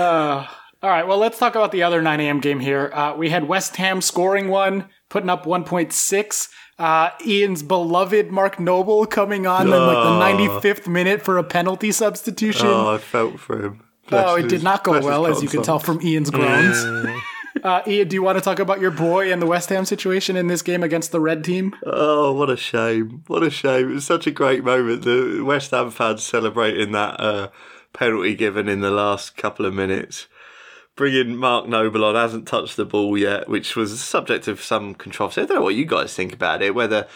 [0.81, 2.39] All right, well, let's talk about the other 9 a.m.
[2.39, 2.93] game here.
[2.95, 6.49] Uh, we had West Ham scoring one, putting up 1.6.
[6.79, 11.91] Uh, Ian's beloved Mark Noble coming on in like the 95th minute for a penalty
[11.91, 12.69] substitution.
[12.69, 13.83] Oh, I felt for him.
[14.13, 16.85] Oh, it his- did not go well, as you can tell from Ian's groans.
[17.65, 20.37] Uh, Ian, do you want to talk about your boy and the West Ham situation
[20.37, 21.75] in this game against the red team?
[21.85, 23.25] Oh, what a shame!
[23.27, 23.91] What a shame!
[23.91, 25.03] It was such a great moment.
[25.03, 27.49] The West Ham fans celebrating that uh,
[27.93, 30.29] penalty given in the last couple of minutes.
[30.99, 34.97] Bringing Mark Noble on hasn't touched the ball yet, which was the subject of some
[34.97, 35.43] controversy.
[35.43, 36.75] I don't know what you guys think about it.
[36.75, 37.07] Whether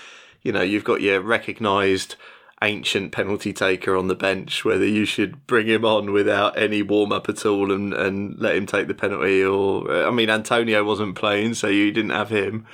[0.41, 2.14] you know you've got your recognised
[2.62, 7.11] ancient penalty taker on the bench, whether you should bring him on without any warm
[7.11, 11.16] up at all and, and let him take the penalty, or I mean Antonio wasn't
[11.16, 12.68] playing, so you didn't have him.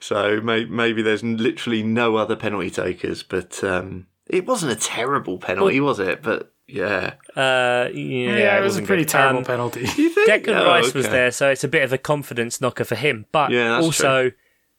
[0.00, 5.36] So may, maybe there's literally no other penalty takers, but um, it wasn't a terrible
[5.36, 6.22] penalty, was it?
[6.22, 9.08] But yeah, Uh, yeah, it was a pretty good.
[9.10, 9.80] terrible Um, penalty.
[9.96, 10.28] you think?
[10.44, 13.26] Declan Oh, Rice was there, so it's a bit of a confidence knocker for him.
[13.32, 14.32] But Yeah, that's also,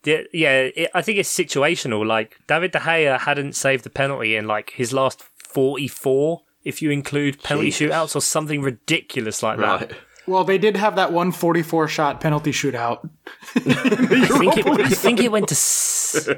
[0.03, 2.05] the, yeah, it, I think it's situational.
[2.05, 5.23] Like David De Gea hadn't saved the penalty in like his last
[5.63, 7.89] forty-four, if you include penalty Jesus.
[7.93, 9.91] shootouts or something ridiculous like that.
[10.29, 10.33] Right.
[10.33, 13.09] Well, they did have that 144 shot penalty shootout.
[13.55, 15.53] I think it, I think it went to.
[15.53, 16.29] s-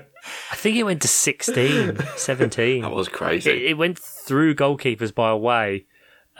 [0.51, 2.81] I think it went to 16, 17.
[2.83, 3.67] That was it, crazy.
[3.67, 5.85] it went through goalkeepers by a way.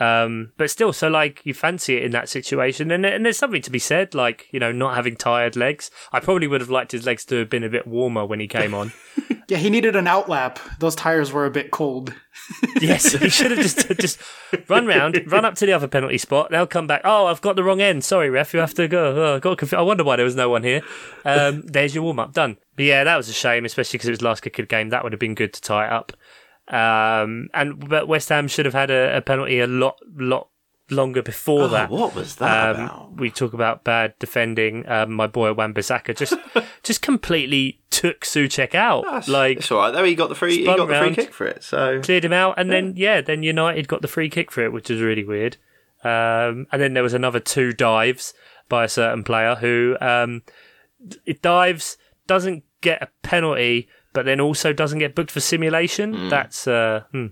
[0.02, 3.62] Um, but still, so like you fancy it in that situation, and and there's something
[3.62, 5.92] to be said, like you know, not having tired legs.
[6.12, 8.48] I probably would have liked his legs to have been a bit warmer when he
[8.48, 8.92] came on.
[9.48, 10.58] Yeah, he needed an outlap.
[10.78, 12.14] Those tires were a bit cold.
[12.80, 14.18] yes, he should have just just
[14.66, 16.50] run round, run up to the other penalty spot.
[16.50, 17.02] They'll come back.
[17.04, 18.02] Oh, I've got the wrong end.
[18.02, 18.54] Sorry, ref.
[18.54, 19.34] You have to go.
[19.34, 20.80] Oh, got conf- I wonder why there was no one here.
[21.26, 22.56] Um, there's your warm up done.
[22.76, 24.88] But yeah, that was a shame, especially because it was last kick of the game.
[24.88, 26.12] That would have been good to tie it up.
[26.68, 30.48] Um, and but West Ham should have had a, a penalty a lot lot
[30.90, 31.88] longer before Oh, that.
[31.90, 33.16] what was that Um, about?
[33.16, 34.86] we talk about bad defending.
[34.88, 36.34] Um, my boy Wan-Bissaka just
[36.82, 39.04] just completely took Soucek out.
[39.04, 40.04] That's- like it's all right though.
[40.04, 40.58] He got the free.
[40.58, 41.62] He got the free kick for it.
[41.64, 44.72] So cleared him out, and then yeah, then United got the free kick for it,
[44.72, 45.56] which was really weird.
[46.04, 48.34] Um, and then there was another two dives
[48.68, 50.42] by a certain player who um,
[51.26, 51.96] it dives,
[52.26, 56.28] doesn't get a penalty, but then also doesn't get booked for simulation.
[56.28, 57.26] That's uh, hmm.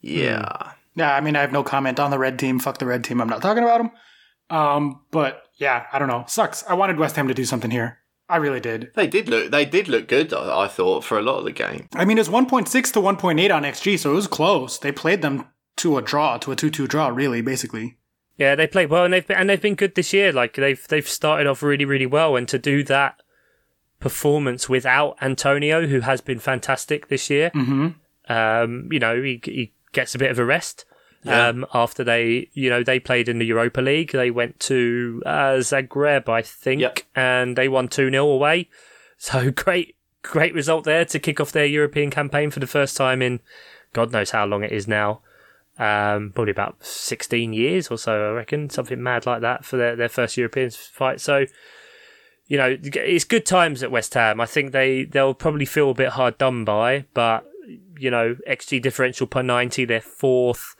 [0.00, 2.58] yeah, Yeah, I mean, I have no comment on the red team.
[2.58, 3.20] Fuck the red team.
[3.20, 3.90] I'm not talking about them.
[4.50, 6.24] Um, but yeah, I don't know.
[6.28, 6.64] Sucks.
[6.68, 7.98] I wanted West Ham to do something here.
[8.28, 8.90] I really did.
[8.94, 9.50] They did look.
[9.50, 10.32] They did look good.
[10.32, 11.88] I, I thought for a lot of the game.
[11.94, 14.78] I mean, it's 1.6 to 1.8 on XG, so it was close.
[14.78, 15.46] They played them
[15.76, 17.98] to a draw, to a 2-2 draw, really, basically.
[18.36, 20.32] Yeah, they played well, and they've been, and they've been good this year.
[20.32, 23.20] Like they've they've started off really really well, and to do that
[24.08, 27.88] performance without Antonio, who has been fantastic this year, Mm-hmm.
[28.32, 30.84] um, you know, he he gets a bit of a rest.
[31.24, 31.48] Yeah.
[31.48, 35.56] Um, after they, you know, they played in the Europa League, they went to uh,
[35.70, 36.98] Zagreb, I think, Yep.
[37.16, 38.68] and they won two 0 away.
[39.16, 43.22] So great, great result there to kick off their European campaign for the first time
[43.22, 43.40] in
[43.94, 45.22] God knows how long it is now.
[45.78, 49.96] Um, probably about 16 years or so, I reckon, something mad like that for their,
[49.96, 51.20] their first European fight.
[51.22, 51.46] So,
[52.46, 54.40] you know, it's good times at West Ham.
[54.40, 57.44] I think they, they'll probably feel a bit hard done by, but,
[57.98, 60.74] you know, XG differential per 90, they're fourth.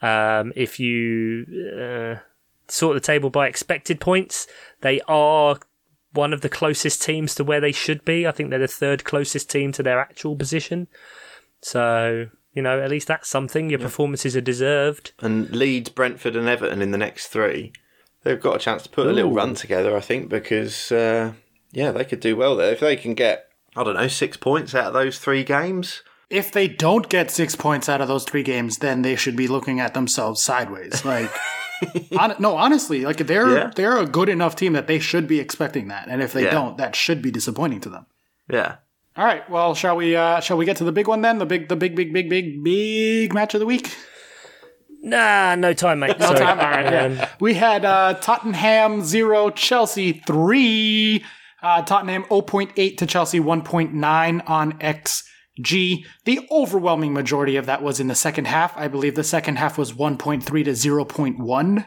[0.00, 1.44] Um, if you
[1.76, 2.20] uh,
[2.68, 4.46] sort the table by expected points,
[4.80, 5.58] they are
[6.12, 8.26] one of the closest teams to where they should be.
[8.26, 10.86] I think they're the third closest team to their actual position.
[11.60, 13.70] So, you know, at least that's something.
[13.70, 15.12] Your performances are deserved.
[15.20, 17.72] And Leeds, Brentford, and Everton in the next three.
[18.24, 21.32] They've got a chance to put a little run together, I think, because uh,
[21.72, 23.46] yeah, they could do well there if they can get.
[23.76, 26.02] I don't know, six points out of those three games.
[26.30, 29.46] If they don't get six points out of those three games, then they should be
[29.48, 31.04] looking at themselves sideways.
[31.04, 31.30] Like,
[32.12, 33.70] hon- no, honestly, like they're Yeah.
[33.74, 36.50] they're a good enough team that they should be expecting that, and if they Yeah.
[36.50, 38.06] don't, that should be disappointing to them.
[38.50, 38.76] Yeah.
[39.16, 41.38] All right, well, shall we uh shall we get to the big one then?
[41.38, 43.96] The big, the big, big, big, big, big match of the week.
[45.00, 46.16] Nah, no time, mate.
[46.20, 46.38] No Sorry.
[46.40, 46.58] time.
[46.58, 47.28] All right, yeah.
[47.40, 51.24] We had uh, Tottenham 0, Chelsea 3.
[51.62, 56.04] Uh, Tottenham 0.8 to Chelsea 1.9 on XG.
[56.24, 58.76] The overwhelming majority of that was in the second half.
[58.76, 61.86] I believe the second half was 1.3 to 0.1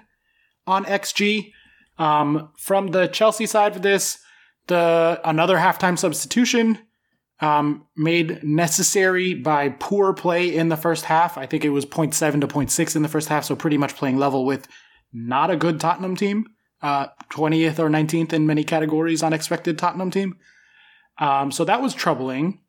[0.68, 1.52] on XG.
[1.98, 4.18] Um, from the Chelsea side of this,
[4.68, 6.80] the another halftime substitution
[7.42, 11.38] um, made necessary by poor play in the first half.
[11.38, 14.18] I think it was 0.7 to 0.6 in the first half, so pretty much playing
[14.18, 14.68] level with
[15.12, 16.46] not a good Tottenham team.
[16.82, 20.38] Uh, 20th or 19th in many categories on expected Tottenham team.
[21.20, 22.60] Um, so that was troubling.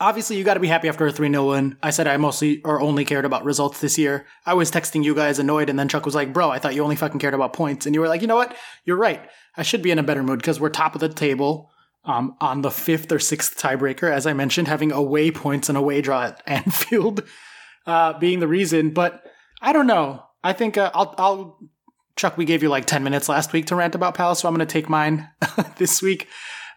[0.00, 1.76] Obviously, you got to be happy after a 3 0 win.
[1.82, 4.26] I said I mostly or only cared about results this year.
[4.44, 6.82] I was texting you guys annoyed, and then Chuck was like, Bro, I thought you
[6.82, 7.86] only fucking cared about points.
[7.86, 8.56] And you were like, You know what?
[8.84, 9.28] You're right.
[9.56, 11.70] I should be in a better mood because we're top of the table
[12.06, 16.00] um, on the fifth or sixth tiebreaker, as I mentioned, having away points and away
[16.00, 17.24] draw at Anfield
[17.84, 18.90] uh, being the reason.
[18.90, 19.24] But
[19.60, 20.22] I don't know.
[20.42, 21.58] I think uh, I'll, I'll.
[22.14, 24.54] Chuck, we gave you like 10 minutes last week to rant about Palace, so I'm
[24.54, 25.28] going to take mine
[25.76, 26.28] this week.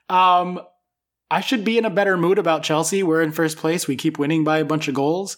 [0.09, 0.59] Um,
[1.31, 3.03] I should be in a better mood about Chelsea.
[3.03, 3.87] We're in first place.
[3.87, 5.37] We keep winning by a bunch of goals.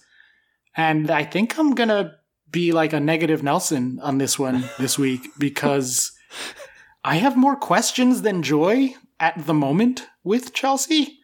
[0.76, 2.14] And I think I'm going to
[2.50, 6.12] be like a negative Nelson on this one this week because
[7.04, 11.20] I have more questions than joy at the moment with Chelsea.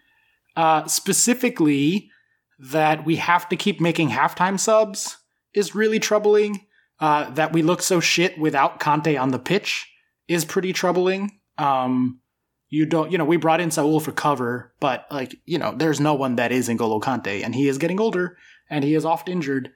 [0.55, 2.09] Uh, specifically,
[2.57, 5.17] that we have to keep making halftime subs
[5.53, 6.65] is really troubling.
[6.99, 9.87] Uh, that we look so shit without Kante on the pitch
[10.27, 11.39] is pretty troubling.
[11.59, 12.21] Um,
[12.69, 15.99] you don't, you know, we brought in Saul for cover, but like, you know, there's
[15.99, 18.35] no one that is N'Golo Kante, and he is getting older,
[18.69, 19.71] and he is oft injured.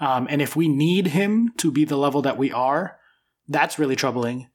[0.00, 2.96] Um, and if we need him to be the level that we are,
[3.48, 4.48] that's really troubling.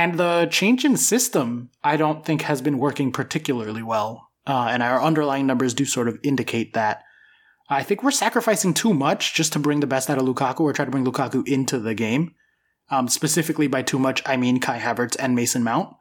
[0.00, 4.30] And the change in system, I don't think has been working particularly well.
[4.46, 7.02] Uh, and our underlying numbers do sort of indicate that.
[7.68, 10.72] I think we're sacrificing too much just to bring the best out of Lukaku or
[10.72, 12.34] try to bring Lukaku into the game.
[12.90, 15.94] Um, specifically, by too much, I mean Kai Havertz and Mason Mount,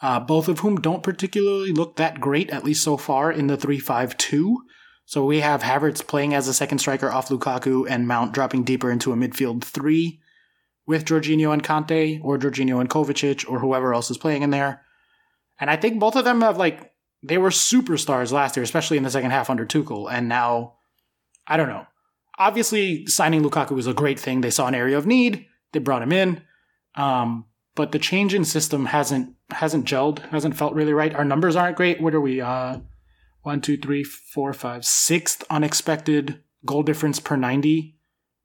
[0.00, 3.56] uh, both of whom don't particularly look that great, at least so far, in the
[3.56, 4.62] 3 5 2.
[5.06, 8.92] So we have Havertz playing as a second striker off Lukaku and Mount dropping deeper
[8.92, 10.20] into a midfield three
[10.86, 14.82] with Jorginho and Kante or Jorginho and Kovacic or whoever else is playing in there.
[15.58, 19.02] And I think both of them have like they were superstars last year, especially in
[19.02, 20.74] the second half under Tuchel, and now
[21.46, 21.86] I don't know.
[22.38, 24.40] Obviously, signing Lukaku was a great thing.
[24.40, 26.42] They saw an area of need, they brought him in.
[26.96, 31.14] Um, but the change in system hasn't hasn't gelled, hasn't felt really right.
[31.14, 32.00] Our numbers aren't great.
[32.00, 32.40] What are we?
[32.40, 32.80] Uh,
[33.42, 37.96] one, two, three, four, five, sixth unexpected goal difference per ninety.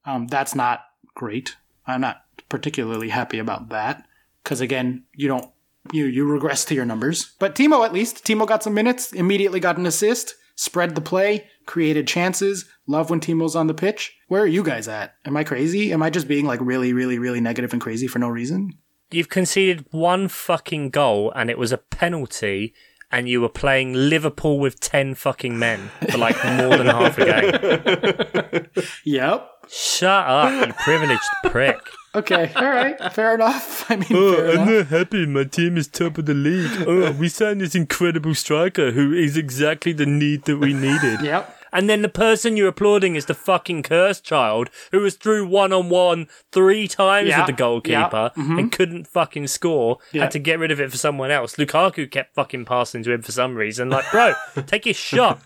[0.06, 0.82] Um, that's not
[1.16, 1.56] great.
[1.86, 4.06] I'm not particularly happy about that
[4.44, 5.50] because again, you don't
[5.94, 7.36] you you regress to your numbers.
[7.40, 11.48] But Timo at least Timo got some minutes, immediately got an assist, spread the play,
[11.66, 12.66] created chances.
[12.88, 14.18] Love when Timo's on the pitch.
[14.28, 15.16] Where are you guys at?
[15.26, 15.94] Am I crazy?
[15.94, 18.74] Am I just being like really, really, really negative and crazy for no reason?
[19.12, 22.74] You've conceded one fucking goal, and it was a penalty
[23.12, 27.26] and you were playing Liverpool with 10 fucking men for like more than half a
[27.26, 28.66] game.
[29.04, 29.50] Yep.
[29.70, 31.78] Shut up, you privileged prick.
[32.16, 32.52] Okay.
[32.56, 32.98] All right.
[33.14, 33.86] Fair enough.
[33.92, 34.68] I mean, oh, fair enough.
[34.68, 35.26] not happy.
[35.26, 36.88] My team is top of the league.
[36.88, 41.22] Oh, we signed this incredible striker who is exactly the need that we needed.
[41.22, 41.59] Yep.
[41.72, 45.72] And then the person you're applauding is the fucking cursed child who was through one
[45.74, 48.60] on one three times Yeah, with the goalkeeper yeah, mhm.
[48.60, 49.98] and couldn't fucking score.
[50.12, 50.24] Yeah.
[50.24, 51.56] Had to get rid of it for someone else.
[51.56, 53.90] Lukaku kept fucking passing to him for some reason.
[53.90, 54.34] Like, bro,
[54.68, 55.42] take your shot.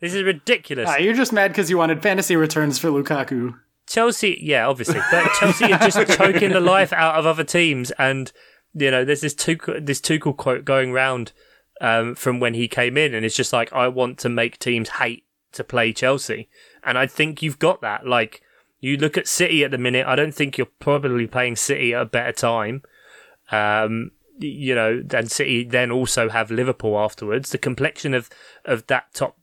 [0.00, 0.88] This is ridiculous.
[0.90, 3.58] Ah, you're just mad because you wanted fantasy returns for Lukaku.
[3.86, 8.32] Chelsea, yeah, obviously, but Chelsea are just choking the life out of other teams, and
[8.74, 11.32] you know, there's this Tuchel, this Tuchel quote going round
[11.80, 14.88] um, from when he came in, and it's just like, I want to make teams
[14.88, 15.23] hate
[15.54, 16.48] to play Chelsea,
[16.82, 18.06] and I think you've got that.
[18.06, 18.42] Like,
[18.80, 22.02] you look at City at the minute, I don't think you're probably playing City at
[22.02, 22.82] a better time.
[23.50, 27.50] Um, you know, and City then also have Liverpool afterwards.
[27.50, 28.28] The complexion of
[28.64, 29.38] of that top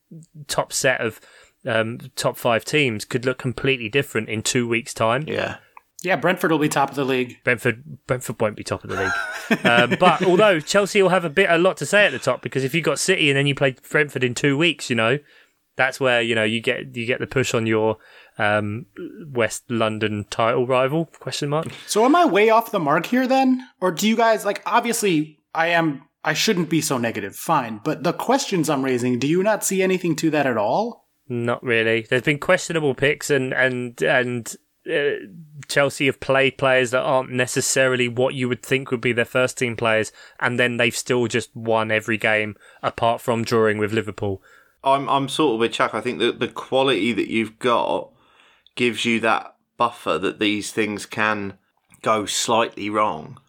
[0.48, 1.20] top set of
[1.66, 5.24] um, top five teams could look completely different in two weeks' time.
[5.28, 5.58] Yeah.
[6.04, 7.38] Yeah, Brentford will be top of the league.
[7.44, 11.30] Brentford Brentford won't be top of the league, um, but although Chelsea will have a
[11.30, 13.46] bit a lot to say at the top because if you got City and then
[13.46, 15.20] you play Brentford in two weeks, you know
[15.76, 17.98] that's where you know you get you get the push on your
[18.38, 18.86] um,
[19.32, 21.68] West London title rival question mark.
[21.88, 23.68] So am I way off the mark here then?
[23.80, 27.82] Or do you guys like obviously I am I shouldn't be so negative, fine.
[27.84, 31.08] But the questions I'm raising, do you not see anything to that at all?
[31.28, 32.06] Not really.
[32.10, 34.54] There's been questionable picks, and and and
[34.92, 35.26] uh,
[35.68, 39.58] Chelsea have played players that aren't necessarily what you would think would be their first
[39.58, 44.44] team players, and then they've still just won every game apart from drawing with Liverpool.
[44.84, 45.94] I'm I'm sort of with Chuck.
[45.94, 48.12] I think that the quality that you've got
[48.76, 51.58] gives you that buffer that these things can
[52.02, 53.40] go slightly wrong.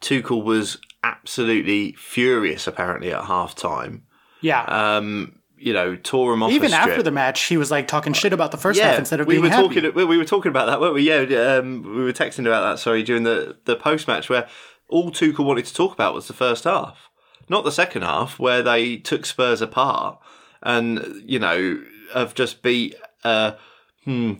[0.00, 4.04] Tuchel was absolutely furious apparently at half time.
[4.40, 4.62] Yeah.
[4.64, 6.50] Um, you know, tore him off.
[6.50, 9.28] Even after the match, he was like talking shit about the first half instead of
[9.28, 9.80] we being were happy.
[9.80, 9.94] talking.
[9.94, 11.02] We we were talking about that, weren't we?
[11.02, 12.78] Yeah, um, we were texting about that.
[12.80, 14.48] Sorry, during the the post match where
[14.88, 17.08] all Tuchel wanted to talk about was the first half,
[17.48, 20.18] not the second half, where they took Spurs apart
[20.62, 21.82] and you know
[22.14, 22.94] have just beat
[23.24, 23.56] a
[24.04, 24.34] hmm,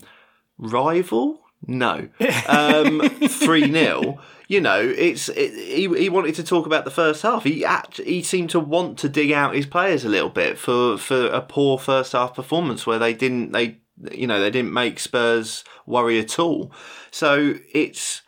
[0.57, 1.39] rival.
[1.65, 2.09] No,
[2.47, 2.99] um,
[3.29, 4.19] three 0
[4.49, 5.87] You know, it's it, he.
[5.97, 7.45] He wanted to talk about the first half.
[7.45, 10.97] He act, he seemed to want to dig out his players a little bit for
[10.97, 13.77] for a poor first half performance where they didn't they
[14.11, 16.71] you know they didn't make Spurs worry at all.
[17.11, 18.23] So it's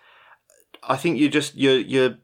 [0.84, 2.18] I think you're just you're you're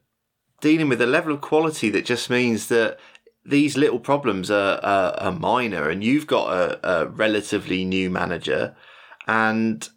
[0.60, 2.98] dealing with a level of quality that just means that
[3.44, 8.74] these little problems are, are, are minor, and you've got a, a relatively new manager,
[9.26, 9.88] and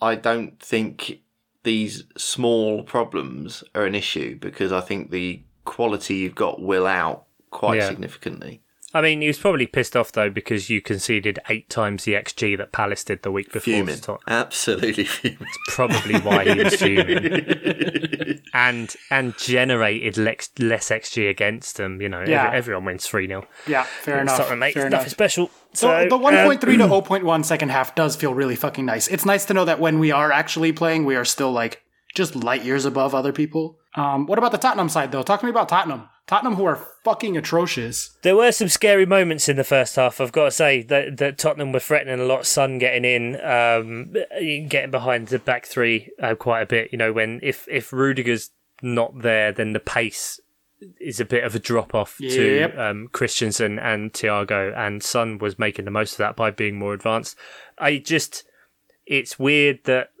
[0.00, 1.20] I don't think
[1.64, 7.24] these small problems are an issue because I think the quality you've got will out
[7.50, 7.88] quite Yeah.
[7.88, 8.61] significantly.
[8.94, 12.56] I mean, he was probably pissed off though because you conceded eight times the xG
[12.58, 13.60] that Palace did the week before.
[13.72, 15.46] Fuming, to Tot- absolutely fuming.
[15.68, 22.00] Probably why he was fuming, and and generated lex- less xG against them.
[22.00, 22.46] You know, Yeah.
[22.46, 24.36] every, everyone wins three 0 yeah, fair enough.
[24.36, 25.10] Tottenham makes fair nothing enough.
[25.10, 25.50] special.
[25.74, 29.08] So So the um, 1.3 to 0.1 second half does feel really fucking nice.
[29.08, 31.82] It's nice to know that when we are actually playing, we are still like
[32.14, 33.78] just light years above other people.
[33.96, 35.22] Um, what about the Tottenham side though?
[35.22, 36.08] Talk to me about Tottenham.
[36.26, 38.16] Tottenham who are fucking atrocious.
[38.22, 40.20] There were some scary moments in the first half.
[40.20, 42.46] I've got to say that, that Tottenham were threatening a lot.
[42.46, 44.12] Son getting in, um,
[44.68, 46.90] getting behind the back three uh, quite a bit.
[46.92, 48.50] You know, when if if Rudiger's
[48.80, 50.40] not there, then the pace
[51.00, 52.32] is a bit of a drop off Yep.
[52.72, 56.76] to um, Christensen and Thiago, and Son was making the most of that by being
[56.78, 57.36] more advanced.
[57.78, 58.44] I just,
[59.06, 60.11] it's weird that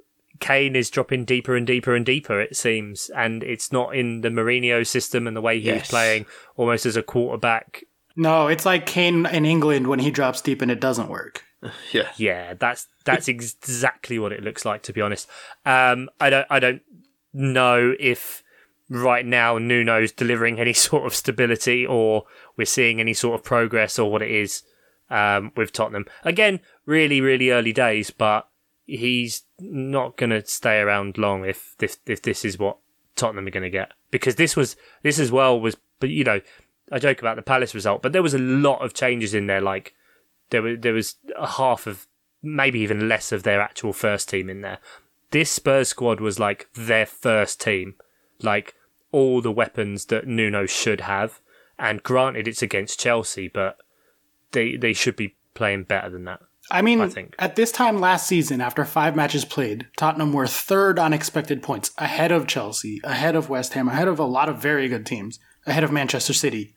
[0.42, 4.28] Kane is dropping deeper and deeper and deeper, it seems, and it's not in the
[4.28, 5.90] Mourinho system and the way he's Yes.
[5.90, 6.26] playing
[6.56, 7.84] almost as a quarterback.
[8.16, 11.44] No, it's like Kane in England when he drops deep and it doesn't work.
[11.92, 12.08] Yeah.
[12.16, 14.82] Yeah, that's that's exactly what it looks like.
[14.82, 15.28] To be honest,
[15.64, 16.82] um, I don't I don't
[17.32, 18.42] know if
[18.90, 22.24] right now Nuno's delivering any sort of stability or
[22.56, 24.64] we're seeing any sort of progress or what it is
[25.08, 26.06] um, with Tottenham.
[26.24, 28.48] Again, really really early days, but
[28.84, 32.78] he's not going to stay around long if if if this is what
[33.14, 36.40] Tottenham are going to get because this was this as well was but you know
[36.90, 39.62] I joke about the Palace result, but there was a lot of changes in there
[39.62, 39.94] like
[40.50, 42.06] there was there was a half of
[42.42, 44.78] maybe even less of their actual first team in there.
[45.30, 47.94] This Spurs squad was like their first team,
[48.42, 48.74] like
[49.10, 51.40] all the weapons that Nuno should have.
[51.78, 53.78] And granted, it's against Chelsea, but
[54.50, 56.40] they they should be playing better than that.
[56.70, 57.34] I mean, I think.
[57.38, 61.90] at this time last season, after five matches played, Tottenham were third on expected points,
[61.98, 65.38] ahead of Chelsea, ahead of West Ham, ahead of a lot of very good teams,
[65.66, 66.74] ahead of Manchester City.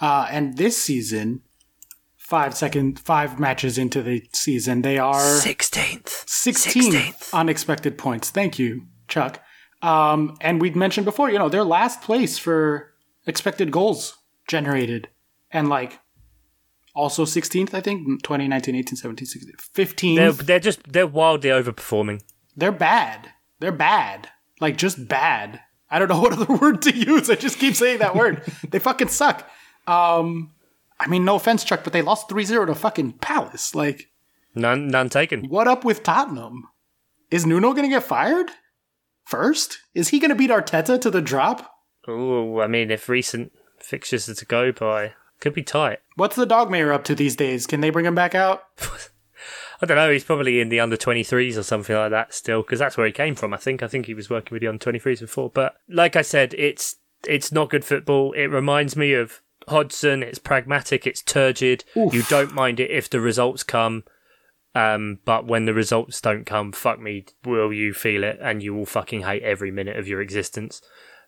[0.00, 1.40] Uh, and this season,
[2.16, 6.04] five second, five matches into the season, they are 16th.
[6.26, 8.30] 16th unexpected points.
[8.30, 9.40] Thank you, Chuck.
[9.82, 12.94] Um, and we'd mentioned before, you know, they're last place for
[13.26, 14.16] expected goals
[14.48, 15.08] generated.
[15.50, 16.00] And like
[16.94, 20.16] also 16th, I think, 2019, 18, 17, 16, 15th.
[20.16, 22.22] They're, They're, just they're wildly overperforming.
[22.56, 23.30] They're bad.
[23.60, 24.28] They're bad.
[24.60, 25.60] Like just bad.
[25.90, 27.28] I don't know what other word to use.
[27.30, 28.42] I just keep saying that word.
[28.70, 29.48] they fucking suck.
[29.86, 30.52] Um,
[30.98, 33.74] I mean, no offense, Chuck, but they lost 3-0 to fucking Palace.
[33.74, 34.10] Like,
[34.54, 35.46] None none taken.
[35.48, 36.68] what up with Tottenham?
[37.30, 38.52] Is Nuno going to get fired
[39.24, 39.78] first?
[39.94, 41.72] Is he going to beat Arteta to the drop?
[42.06, 46.00] Oh, I mean, if recent fixtures are to go by, could be tight.
[46.16, 47.66] What's the dog mayor up to these days?
[47.66, 48.64] Can they bring him back out?
[49.82, 50.10] I don't know.
[50.10, 53.12] He's probably in the under 23s or something like that still, because that's where he
[53.12, 53.52] came from.
[53.52, 53.82] I think.
[53.82, 55.50] I think he was working with the under 23s before.
[55.50, 58.32] But like I said, it's it's not good football.
[58.32, 60.22] It reminds me of Hodgson.
[60.22, 61.06] It's pragmatic.
[61.06, 61.84] It's turgid.
[61.94, 64.04] You don't mind it if the results come.
[64.74, 68.38] Um, but when the results don't come, fuck me, will you feel it?
[68.42, 70.82] And you will fucking hate every minute of your existence.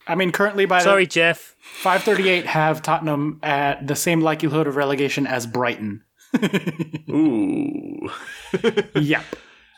[0.07, 1.57] I mean, currently by Sorry, Jeff.
[1.61, 6.04] 538 have Tottenham at the same likelihood of relegation as Brighton.
[7.11, 8.09] Ooh.
[8.94, 9.24] yep.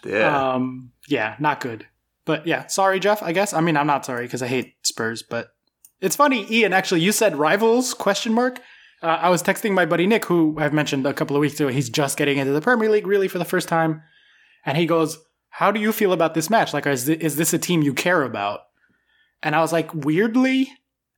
[0.05, 0.53] Yeah.
[0.53, 1.87] Um, yeah, not good.
[2.25, 3.23] But yeah, sorry, Jeff.
[3.23, 3.53] I guess.
[3.53, 5.49] I mean, I'm not sorry because I hate Spurs, but
[6.01, 6.73] it's funny, Ian.
[6.73, 7.95] Actually, you said rivals?
[7.95, 8.61] Question mark.
[9.03, 11.69] Uh, I was texting my buddy Nick, who I've mentioned a couple of weeks ago.
[11.69, 14.03] He's just getting into the Premier League really for the first time,
[14.67, 15.19] and he goes,
[15.51, 16.75] "How do you feel about this match?
[16.75, 18.61] Like, is is this a team you care about?"
[19.43, 20.73] And I was like, weirdly,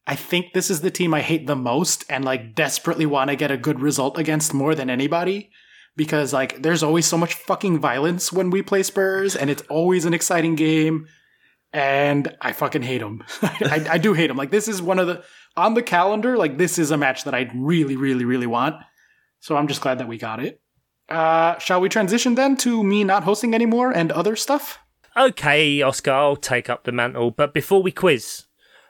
[0.06, 3.36] I think this is the team I hate the most, and like desperately want to
[3.36, 5.50] get a good result against more than anybody
[5.96, 10.04] because like there's always so much fucking violence when we play Spurs, and it's always
[10.04, 11.06] an exciting game.
[11.72, 13.22] And I fucking hate them.
[13.42, 14.36] I, I do hate them.
[14.36, 15.22] Like this is one of the
[15.56, 16.36] on the calendar.
[16.36, 18.76] Like this is a match that I really, really, really want.
[19.40, 20.60] So I'm just glad that we got it.
[21.08, 24.78] Uh, shall we transition then to me not hosting anymore and other stuff?
[25.20, 27.30] Okay, Oscar, I'll take up the mantle.
[27.30, 28.44] But before we quiz,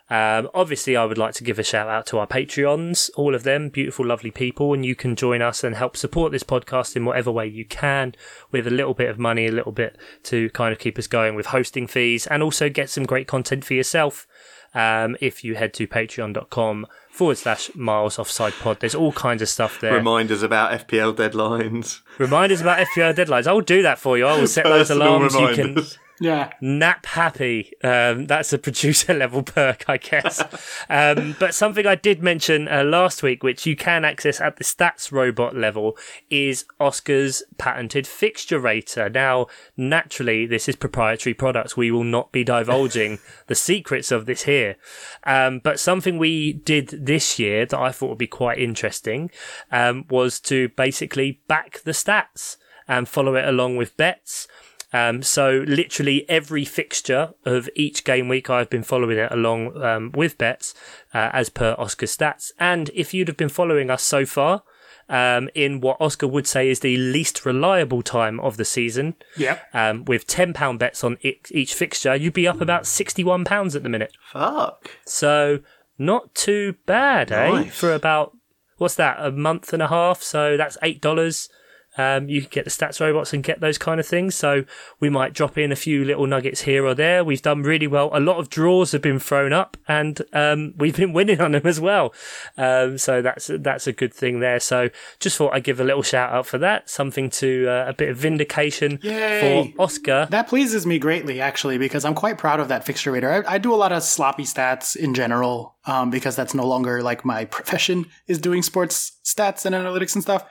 [0.08, 3.42] um, obviously, I would like to give a shout out to our Patreons, all of
[3.42, 7.04] them, beautiful, lovely people, and you can join us and help support this podcast in
[7.04, 8.14] whatever way you can
[8.52, 11.34] with a little bit of money, a little bit to kind of keep us going
[11.34, 14.28] with hosting fees, and also get some great content for yourself.
[14.72, 19.48] Um, if you head to patreon.com forward slash miles offside pod, there's all kinds of
[19.48, 19.94] stuff there.
[19.94, 22.02] Reminders about FPL deadlines.
[22.18, 23.48] Reminders about FPL deadlines.
[23.48, 24.26] I'll do that for you.
[24.26, 25.34] I will set those alarms.
[25.34, 25.98] You can reminders.
[26.20, 26.52] Yeah.
[26.60, 27.72] nap happy.
[27.82, 30.42] Um, that's a producer level perk, I guess.
[30.90, 34.64] um, but something I did mention uh, last week, which you can access at the
[34.64, 35.96] stats robot level,
[36.28, 39.08] is Oscar's patented fixture rater.
[39.08, 39.46] Now,
[39.78, 41.76] naturally, this is proprietary products.
[41.76, 44.76] We will not be divulging the secrets of this here.
[45.24, 49.30] Um, but something we did this year that I thought would be quite interesting
[49.72, 54.48] um, was to basically back the stats and follow it along with bets.
[54.92, 60.10] Um, so literally every fixture of each game week, I've been following it along um,
[60.12, 60.74] with bets
[61.14, 62.50] uh, as per Oscar stats.
[62.58, 64.62] And if you'd have been following us so far
[65.08, 69.62] um, in what Oscar would say is the least reliable time of the season, Yep.
[69.74, 73.76] um, with ten pound bets on each fixture, you'd be up about sixty one pounds
[73.76, 74.12] at the minute.
[74.32, 74.90] Fuck.
[75.06, 75.60] So
[75.98, 77.64] not too bad, eh?
[77.70, 78.36] For about
[78.78, 79.18] what's that?
[79.20, 80.22] A month and a half.
[80.22, 81.48] So that's eight dollars.
[81.96, 84.34] Um, you can get the stats robots and get those kind of things.
[84.34, 84.64] So
[85.00, 87.24] we might drop in a few little nuggets here or there.
[87.24, 88.10] We've done really well.
[88.12, 91.66] A lot of draws have been thrown up, and um, we've been winning on them
[91.66, 92.14] as well.
[92.56, 94.60] Um, so that's that's a good thing there.
[94.60, 96.88] So just thought I'd give a little shout out for that.
[96.88, 99.72] Something to uh, a bit of vindication Yay.
[99.74, 100.26] for Oscar.
[100.30, 103.44] That pleases me greatly, actually, because I'm quite proud of that fixture rater.
[103.46, 107.02] I, I do a lot of sloppy stats in general, um, because that's no longer
[107.02, 110.46] like my profession is doing sports stats and analytics and stuff.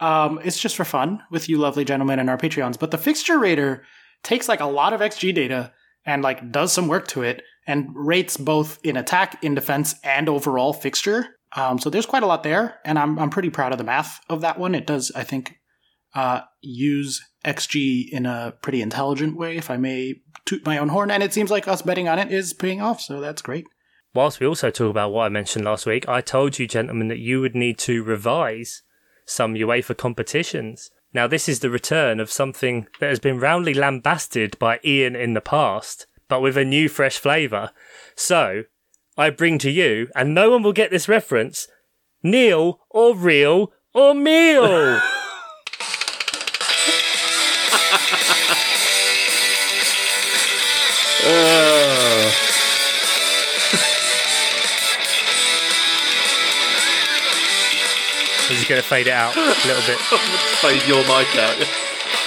[0.00, 2.78] Um, it's just for fun with you lovely gentlemen and our Patreons.
[2.78, 3.84] But the fixture rater
[4.22, 5.72] takes like a lot of XG data
[6.06, 10.28] and like does some work to it and rates both in attack, in defense, and
[10.28, 11.26] overall fixture.
[11.56, 14.20] Um, so there's quite a lot there, and I'm I'm pretty proud of the math
[14.28, 14.74] of that one.
[14.74, 15.56] It does, I think,
[16.14, 20.14] uh, use XG in a pretty intelligent way, if I may
[20.46, 21.10] toot my own horn.
[21.10, 23.66] And it seems like us betting on it is paying off, so that's great.
[24.14, 27.18] whilst we also talk about what I mentioned last week, I told you, gentlemen, that
[27.18, 28.82] you would need to revise
[29.24, 30.90] some UEFA competitions.
[31.12, 35.34] Now, this is the return of something that has been roundly lambasted by Ian in
[35.34, 37.70] the past, but with a new, fresh flavour.
[38.14, 38.64] So,
[39.16, 41.66] I bring to you, and no one will get this reference,
[42.22, 45.00] Neil or Real or Meal.
[58.70, 59.98] going to fade it out a little bit.
[60.62, 61.56] Fade your mic out.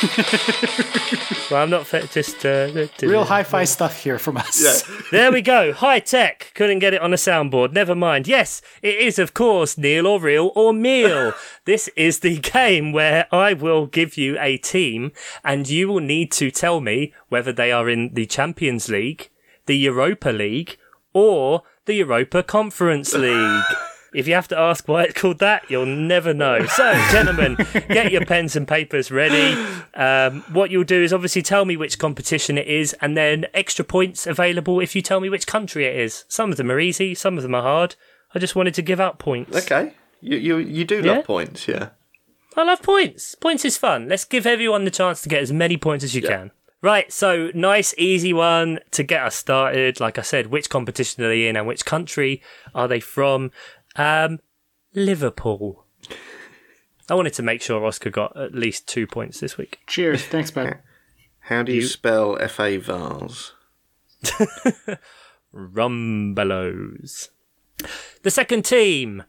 [1.51, 4.63] Well, I'm not fa- just uh, Real hi-fi stuff here from us.
[4.63, 4.95] Yeah.
[5.11, 5.71] There we go.
[5.71, 6.51] High tech.
[6.55, 7.73] Couldn't get it on a soundboard.
[7.73, 8.27] Never mind.
[8.27, 11.33] Yes, it is, of course, Neil or Real or Meal.
[11.65, 15.11] this is the game where I will give you a team
[15.43, 19.29] and you will need to tell me whether they are in the Champions League,
[19.67, 20.77] the Europa League,
[21.13, 23.63] or the Europa Conference League.
[24.13, 26.65] If you have to ask why it's called that, you'll never know.
[26.67, 27.57] So, gentlemen,
[27.89, 29.53] get your pens and papers ready.
[29.95, 33.83] Um, what you'll do is obviously tell me which competition it is, and then extra
[33.85, 36.25] points available if you tell me which country it is.
[36.27, 37.95] Some of them are easy, some of them are hard.
[38.35, 39.55] I just wanted to give out points.
[39.55, 39.93] Okay.
[40.21, 41.13] You you you do Yeah?
[41.17, 41.89] love points, yeah.
[42.55, 43.35] I love points.
[43.35, 44.07] Points is fun.
[44.07, 46.51] Let's give everyone the chance to get as many points as you can.
[46.81, 50.01] Right, so nice, easy one to get us started.
[50.01, 52.41] Like I said, which competition are they in and which country
[52.75, 53.51] are they from?
[53.95, 54.39] Um,
[54.93, 55.85] Liverpool.
[57.09, 59.79] I wanted to make sure Oscar got at least two points this week.
[59.87, 60.25] Cheers.
[60.25, 60.79] Thanks, bud.
[61.39, 63.51] How do you, spell F A Vars?
[65.53, 67.29] Rumbelows.
[68.21, 69.23] The second team,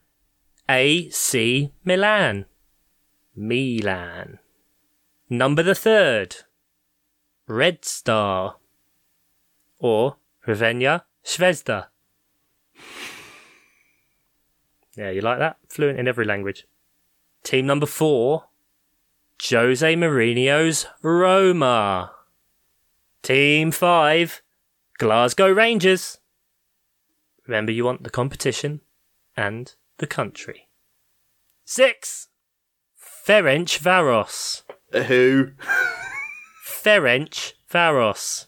[0.69, 2.45] AC Milan.
[3.35, 4.39] Milan.
[5.29, 6.37] Number the third,
[7.49, 8.57] Red Star.
[9.81, 11.87] Or Crvena Zvezda.
[14.97, 15.57] Yeah, you like that?
[15.69, 16.67] Fluent in every language.
[17.43, 18.45] Team number four,
[19.43, 22.13] Jose Mourinho's Roma.
[23.23, 24.43] Team five,
[24.99, 26.19] Glasgow Rangers.
[27.47, 28.81] Remember, you want the competition
[29.37, 30.69] and the country.
[31.65, 32.29] Six,
[33.27, 34.63] Ferencvaros.
[34.93, 35.53] Uh, Who?
[36.67, 38.47] Ferenc Varos.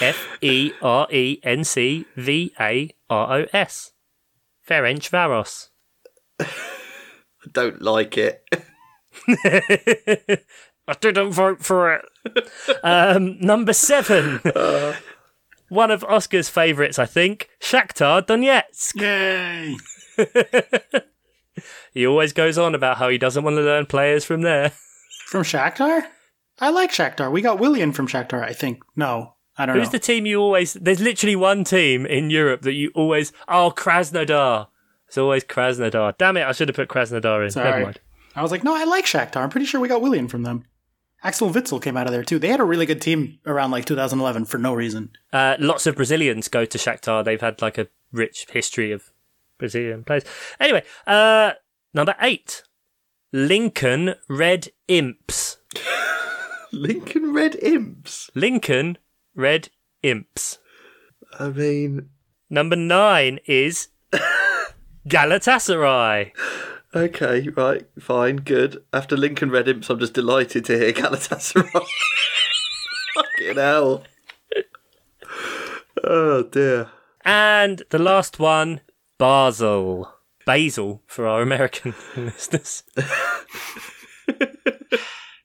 [0.00, 3.92] F E R E N C V A R O S.
[4.68, 5.68] Ferencvaros.
[6.40, 8.44] I don't like it.
[10.88, 12.04] I didn't vote for it.
[12.84, 14.40] um, number seven.
[15.68, 17.48] One of Oscar's favourites, I think.
[17.60, 19.00] Shakhtar Donetsk.
[19.00, 19.76] Yay!
[21.92, 24.72] He always goes on about how he doesn't want to learn players from there.
[25.26, 26.04] From Shakhtar?
[26.60, 27.32] I like Shakhtar.
[27.32, 28.82] We got Willian from Shakhtar, I think.
[28.94, 29.92] No, I don't Who's know.
[29.92, 30.74] the team you always?
[30.74, 33.32] There's literally one team in Europe that you always.
[33.48, 34.68] Oh, Krasnodar.
[35.08, 36.16] It's always Krasnodar.
[36.18, 36.42] Damn it!
[36.42, 37.50] I should have put Krasnodar in.
[37.50, 37.70] Sorry.
[37.70, 38.00] Never mind.
[38.34, 39.38] I was like, no, I like Shakhtar.
[39.38, 40.64] I'm pretty sure we got Willian from them.
[41.22, 42.38] Axel Witsel came out of there too.
[42.38, 45.10] They had a really good team around like 2011 for no reason.
[45.32, 47.24] Uh, lots of Brazilians go to Shakhtar.
[47.24, 49.10] They've had like a rich history of
[49.58, 50.24] Brazilian players.
[50.60, 51.52] Anyway, uh,
[51.94, 52.62] number eight,
[53.32, 55.56] Lincoln Red Imps.
[56.72, 58.30] Lincoln Red Imps.
[58.34, 58.98] Lincoln
[59.34, 59.70] Red
[60.02, 60.58] Imps.
[61.38, 62.10] I mean,
[62.48, 63.88] Number nine is
[65.06, 66.32] Galatasaray.
[66.94, 68.82] okay, right, fine, good.
[68.92, 71.86] After Lincoln Red Imps, I'm just delighted to hear Galatasaray.
[73.14, 74.04] Fucking hell.
[76.04, 76.90] Oh dear.
[77.24, 78.80] And the last one,
[79.18, 80.12] Basel.
[80.44, 82.82] Basil for our American listeners.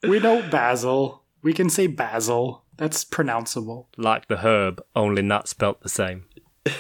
[0.08, 1.22] We know Basil.
[1.44, 2.64] We can say Basil.
[2.78, 3.86] That's pronounceable.
[3.98, 6.26] Like the herb, only not spelt the same.
[6.66, 6.74] Wait,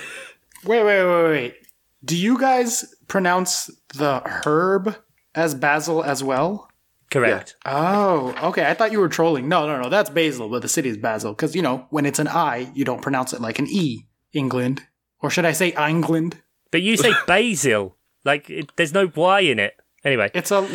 [0.65, 1.55] wait, wait, wait.
[2.03, 4.95] Do you guys pronounce the herb
[5.35, 6.71] as basil as well?
[7.11, 7.57] Correct.
[7.65, 8.65] Oh, okay.
[8.65, 9.49] I thought you were trolling.
[9.49, 9.89] No, no, no.
[9.89, 11.33] That's Basil, but the city is Basil.
[11.33, 14.07] Because, you know, when it's an I, you don't pronounce it like an E.
[14.31, 14.83] England.
[15.19, 16.41] Or should I say England?
[16.71, 17.97] But you say basil.
[18.23, 19.73] Like, it, there's no Y in it.
[20.05, 20.31] Anyway.
[20.33, 20.65] It's a.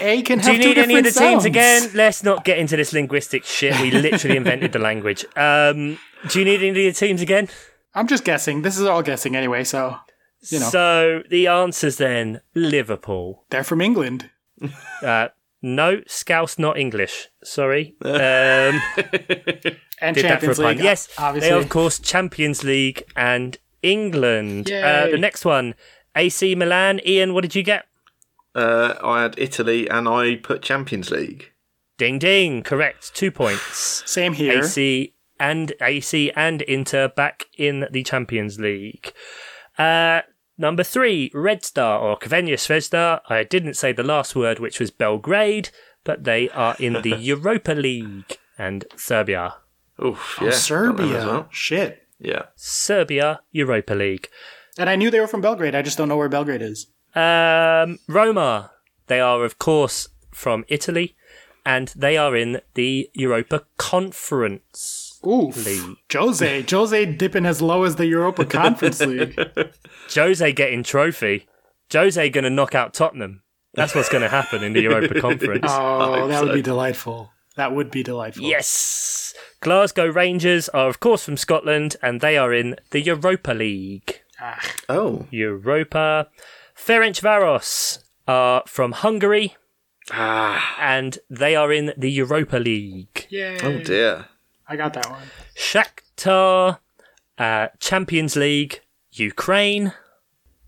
[0.00, 1.44] A can Do you need any of the different teams sounds.
[1.46, 1.90] again?
[1.94, 3.80] Let's not get into this linguistic shit.
[3.80, 5.24] We literally invented the language.
[5.36, 5.98] Um,
[6.28, 7.48] do you need any of the teams again?
[7.94, 8.60] I'm just guessing.
[8.60, 9.96] This is all guessing anyway, so.
[10.42, 10.68] You know.
[10.68, 13.44] So the answers then Liverpool.
[13.50, 14.30] They're from England.
[15.02, 15.28] Uh,
[15.62, 17.28] no, Scouse not English.
[17.44, 17.94] Sorry.
[18.04, 18.12] Um,
[20.00, 20.66] And did that Champions pun.
[20.76, 20.80] League.
[20.80, 21.50] Yes, obviously.
[21.50, 24.70] they are, of course, Champions League and England.
[24.70, 25.74] Uh, the next one,
[26.16, 27.00] AC Milan.
[27.06, 27.86] Ian, what did you get?
[28.54, 31.52] Uh, I had Italy and I put Champions League.
[31.96, 33.14] Ding ding, correct.
[33.14, 34.02] Two points.
[34.10, 34.60] Same here.
[34.62, 39.12] AC and AC and Inter back in the Champions League.
[39.78, 40.22] Uh,
[40.56, 43.20] number three, Red Star or Crvena Zvezda.
[43.28, 45.70] I didn't say the last word, which was Belgrade,
[46.04, 49.54] but they are in the Europa League and Serbia.
[50.04, 50.50] Oof, Oh, yeah.
[50.50, 51.18] got them Serbia.
[51.18, 51.48] as well.
[51.50, 52.06] Shit.
[52.18, 52.42] Yeah.
[52.56, 54.28] Serbia Europa League.
[54.76, 55.74] And I knew they were from Belgrade.
[55.74, 56.86] I just don't know where Belgrade is.
[57.14, 58.72] Um, Roma.
[59.06, 61.16] They are, of course, from Italy,
[61.64, 65.07] and they are in the Europa Conference.
[65.26, 65.64] Oof.
[65.66, 65.96] League.
[66.12, 66.64] Jose.
[66.70, 69.38] Jose dipping as low as the Europa Conference League.
[70.14, 71.46] Jose getting trophy.
[71.92, 73.42] Jose gonna knock out Tottenham.
[73.74, 75.66] That's what's going to happen in the Europa Conference.
[75.68, 76.54] Oh, that would so.
[76.54, 77.30] be delightful.
[77.56, 78.42] That would be delightful.
[78.44, 79.34] Yes.
[79.60, 84.20] Glasgow Rangers are, of course, from Scotland, and they are in the Europa League.
[84.88, 85.26] Oh.
[85.30, 86.28] Europa.
[86.76, 89.56] Ferencvaros are from Hungary,
[90.10, 90.76] Ah.
[90.80, 93.26] and they are in the Europa League.
[93.28, 93.58] Yay.
[93.62, 94.26] Oh dear.
[94.68, 95.22] I got that one.
[95.56, 96.78] Shakhtar,
[97.38, 98.80] uh, Champions League,
[99.12, 99.92] Ukraine.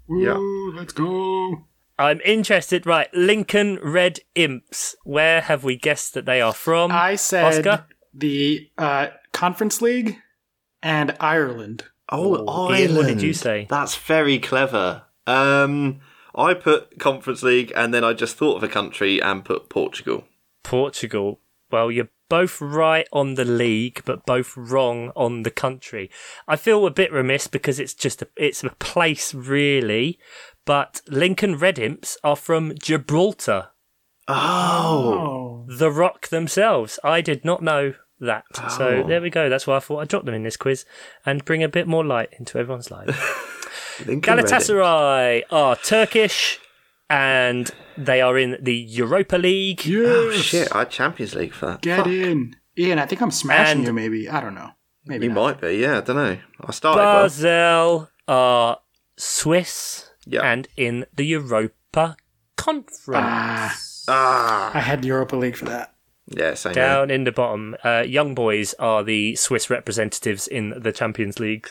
[0.08, 0.38] Yeah.
[0.74, 1.64] Let's go.
[1.98, 2.86] I'm interested.
[2.86, 4.96] Right, Lincoln Red Imps.
[5.04, 6.90] Where have we guessed that they are from?
[6.90, 7.84] I said Oscar?
[8.14, 10.16] the uh, Conference League
[10.82, 11.84] and Ireland.
[12.10, 12.80] Oh, Oh, Ireland.
[12.80, 13.66] Ian, what did you say?
[13.68, 15.02] That's very clever.
[15.26, 16.00] Um,
[16.34, 20.24] I put Conference League, and then I just thought of a country and put Portugal.
[20.62, 21.40] Portugal.
[21.70, 26.10] Well, you're both right on the league, but both wrong on the country.
[26.48, 30.18] I feel a bit remiss because it's just a, it's a place really.
[30.64, 33.68] But Lincoln Red Imps are from Gibraltar,
[34.28, 35.66] Oh, Oh.
[35.68, 36.98] the Rock themselves.
[37.04, 38.44] I did not know that.
[38.70, 39.06] So Oh.
[39.08, 39.48] there we go.
[39.48, 40.84] That's why I thought I'd drop them in this quiz
[41.26, 43.08] and bring a bit more light into everyone's life.
[44.06, 44.68] Lincoln Red Imps.
[44.68, 46.58] Galatasaray are Turkish
[47.10, 49.84] and they are in the Europa League.
[49.84, 50.06] Yes.
[50.08, 50.74] Oh shit!
[50.74, 51.82] I had Champions League for that.
[51.82, 52.06] Get Fuck.
[52.06, 52.56] in.
[52.78, 54.28] Ian, I think I'm smashing And- you, maybe.
[54.28, 54.70] I don't know.
[55.04, 55.42] Maybe You not.
[55.42, 55.76] might be.
[55.78, 56.38] Yeah, I don't know.
[56.64, 57.22] I started well.
[57.24, 58.78] Basel are
[59.16, 60.42] Swiss Yeah.
[60.42, 62.16] and in the Europa
[62.56, 63.06] Conference.
[63.26, 63.76] Ah,
[64.08, 65.94] Ah, I had Europa League for that.
[66.26, 66.74] yeah, same.
[66.74, 66.82] here.
[66.84, 71.68] Down in the bottom, uh, Young Boys are the Swiss representatives in the Champions League.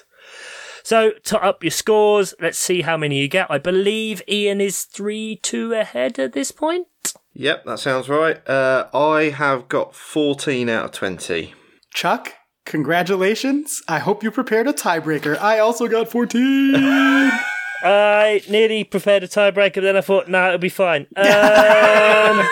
[0.84, 2.34] So, tot up your scores.
[2.40, 3.50] Let's see how many you get.
[3.50, 6.88] I believe Ian is 3 2 ahead at this point.
[7.34, 8.48] Yep, that sounds right.
[8.48, 11.54] Uh, I have got 14 out of 20.
[11.94, 12.34] Chuck,
[12.66, 13.82] congratulations.
[13.88, 15.38] I hope you prepared a tiebreaker.
[15.40, 16.74] I also got 14.
[17.82, 21.08] I nearly prepared a tiebreaker, but then I thought, nah, it'll be fine.
[21.18, 22.46] Um,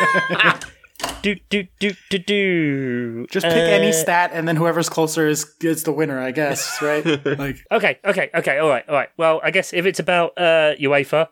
[1.22, 3.28] do, do, do, do, do.
[3.30, 6.80] Just pick any Uh, stat, and then whoever's closer is is the winner, I guess,
[6.82, 7.06] right?
[7.38, 9.10] like, Okay, okay, okay, all right, all right.
[9.18, 11.28] Well, I guess if it's about uh, UEFA,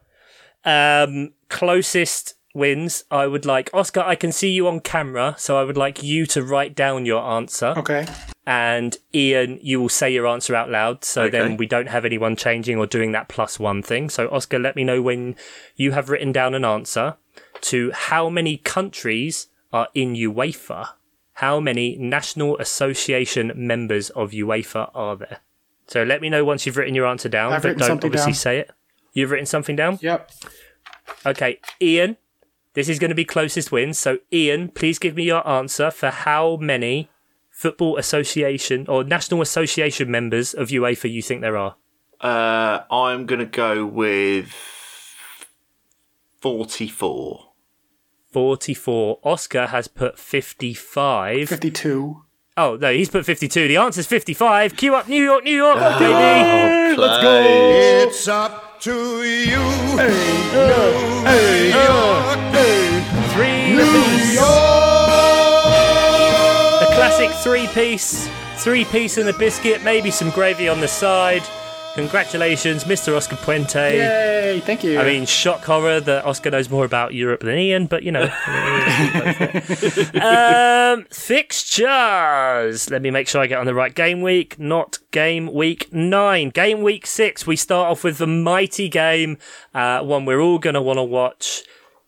[0.63, 4.01] um, closest wins, I would like Oscar.
[4.01, 7.21] I can see you on camera, so I would like you to write down your
[7.23, 8.05] answer, okay.
[8.45, 11.03] and Ian, you will say your answer out loud.
[11.03, 11.31] So Okay.
[11.37, 14.09] then we don't have anyone changing or doing that plus one thing.
[14.09, 15.35] So Oscar, let me know when
[15.75, 17.15] you have written down an answer
[17.61, 20.87] to how many countries are in UEFA.
[21.33, 25.39] How many National Association members of UEFA are there?
[25.87, 28.31] So let me know once you've written your answer down, I've but written don't obviously
[28.31, 28.39] down.
[28.39, 28.71] say it.
[29.11, 29.99] You've written something down?
[30.01, 30.31] Yep.
[31.25, 32.15] Okay, Ian,
[32.73, 33.99] this is going to be closest wins.
[33.99, 37.09] So, Ian, please give me your answer for how many
[37.51, 41.75] Football Association or National Association members of UEFA you think there are.
[42.21, 44.53] Uh, I'm going to go with
[46.39, 47.54] 44.
[48.39, 49.19] 44.
[49.23, 51.47] Oscar has put 55.
[51.47, 52.21] 52.
[52.57, 53.69] Oh, no, he's put 52.
[53.69, 54.75] The answer's 55.
[54.75, 56.97] Cue up New York, New York, Oh, baby.
[56.99, 57.41] let's go.
[58.09, 58.91] It's up to
[59.23, 59.63] you.
[63.31, 64.37] Three piece.
[66.81, 68.27] A classic three piece.
[68.57, 71.43] Three piece and a biscuit, maybe some gravy on the side.
[71.95, 73.15] Congratulations, Mr.
[73.15, 73.93] Oscar Puente.
[73.93, 74.59] Yay!
[74.59, 74.99] Thank you.
[74.99, 78.23] I mean, shock horror that Oscar knows more about Europe than Ian, but you know.
[80.21, 82.89] um, fixtures.
[82.91, 86.49] Let me make sure I get on the right game week, not game week nine.
[86.49, 89.37] Game week six, we start off with the mighty game,
[89.73, 91.63] uh, one we're all going to want to watch.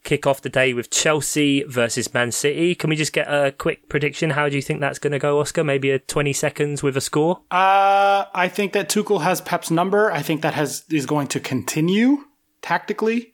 [0.07, 2.75] Kick off the day with Chelsea versus Man City.
[2.75, 4.29] Can we just get a quick prediction?
[4.29, 5.65] How do you think that's going to go, Oscar?
[5.65, 7.41] Maybe a 20 seconds with a score?
[7.51, 10.09] Uh, I think that Tuchel has Pep's number.
[10.09, 12.19] I think that has is going to continue
[12.61, 13.33] tactically.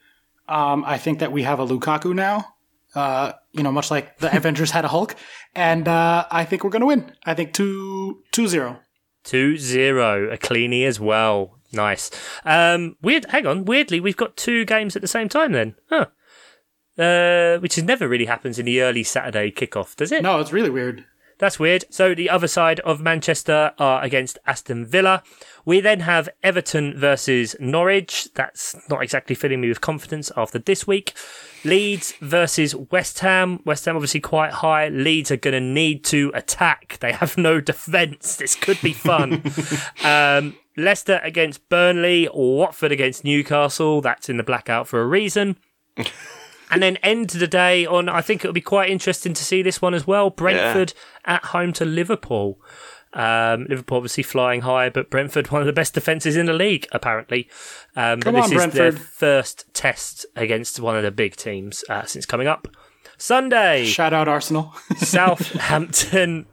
[0.49, 2.55] Um, I think that we have a Lukaku now.
[2.95, 5.13] Uh, you know, much like the Avengers had a Hulk,
[5.53, 7.15] and uh, I think we're going to win.
[7.23, 8.79] I think two two zero.
[9.25, 10.31] 2 0.
[10.31, 11.59] A cleanie as well.
[11.71, 12.09] Nice.
[12.45, 13.25] Um, weird.
[13.29, 13.65] Hang on.
[13.65, 15.75] Weirdly, we've got two games at the same time then.
[15.89, 16.07] Huh.
[16.97, 20.21] Uh, which is never really happens in the early Saturday kickoff, does it?
[20.21, 21.05] No, it's really weird.
[21.39, 21.85] That's weird.
[21.89, 25.23] So the other side of Manchester are against Aston Villa.
[25.65, 28.29] We then have Everton versus Norwich.
[28.35, 31.13] That's not exactly filling me with confidence after this week.
[31.65, 33.59] Leeds versus West Ham.
[33.65, 34.89] West Ham obviously quite high.
[34.89, 36.97] Leeds are going to need to attack.
[36.99, 38.35] They have no defence.
[38.35, 39.41] This could be fun.
[40.03, 42.29] um, Leicester against Burnley.
[42.33, 44.01] Watford against Newcastle.
[44.01, 45.57] That's in the blackout for a reason.
[46.73, 49.81] And then end the day on, I think it'll be quite interesting to see this
[49.81, 50.29] one as well.
[50.29, 50.93] Brentford
[51.25, 52.59] at home to Liverpool.
[53.13, 56.87] Um, Liverpool obviously flying high, but Brentford one of the best defences in the league
[56.91, 57.47] apparently.
[57.95, 58.99] Um, Come this on, is their Brentford.
[59.07, 62.67] first test against one of the big teams uh, since coming up.
[63.19, 64.73] Sunday, Shout out Arsenal.
[64.97, 66.47] Southampton.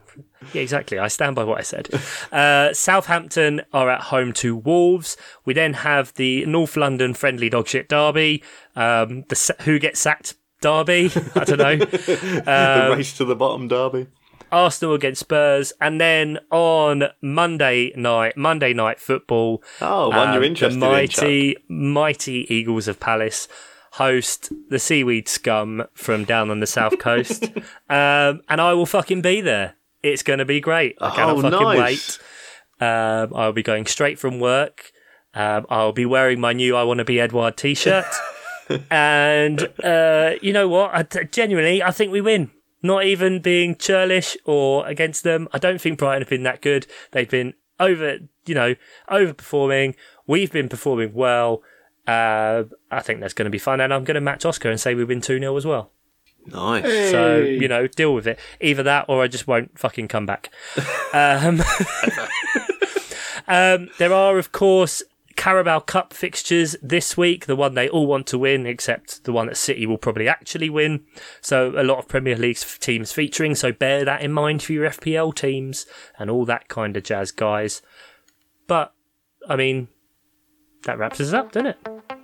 [0.53, 0.99] Yeah, exactly.
[0.99, 1.89] I stand by what I said.
[2.33, 5.17] Uh, Southampton are at home to Wolves.
[5.45, 8.43] We then have the North London friendly dogshit derby.
[8.75, 11.11] Um, the who gets sacked derby.
[11.35, 11.77] I don't know.
[11.85, 14.07] the race to the bottom derby.
[14.53, 19.62] Arsenal against Spurs, and then on Monday night, Monday night football.
[19.81, 23.49] Oh, one you're um, interested the in, mighty, mighty Eagles of Palace
[23.95, 27.45] host the seaweed scum from down on the south coast,
[27.89, 29.75] um, and I will fucking be there.
[30.02, 30.97] It's going to be great.
[31.01, 32.18] I cannot Oh, fucking nice.
[32.81, 32.86] wait.
[32.86, 34.93] Um, I'll be going straight from work.
[35.35, 38.06] Um, I'll be wearing my new "I Want to Be Edouard" t-shirt,
[38.90, 40.90] and uh, you know what?
[40.94, 42.51] I t- genuinely, I think we win.
[42.82, 45.48] Not even being churlish or against them.
[45.52, 46.86] I don't think Brighton have been that good.
[47.12, 48.74] They've been over, you know,
[49.10, 49.94] overperforming.
[50.27, 51.62] We've been performing well.
[52.06, 54.81] Uh, I think that's going to be fun, and I'm going to match Oscar and
[54.81, 55.93] say we win two 0 as well.
[56.47, 57.11] Nice.
[57.11, 58.39] So you know, deal with it.
[58.61, 60.51] Either that, or I just won't fucking come back.
[61.12, 61.62] um,
[63.49, 65.03] um, there are, of course,
[65.37, 67.47] Carabao Cup fixtures this week.
[67.47, 70.69] The one they all want to win, except the one that City will probably actually
[70.69, 71.05] win.
[71.41, 73.55] So a lot of Premier League teams featuring.
[73.55, 75.87] So bear that in mind for your FPL teams
[76.19, 77.81] and all that kind of jazz, guys.
[78.67, 78.93] But
[79.49, 79.89] I mean,
[80.85, 82.19] that wraps us up, doesn't it?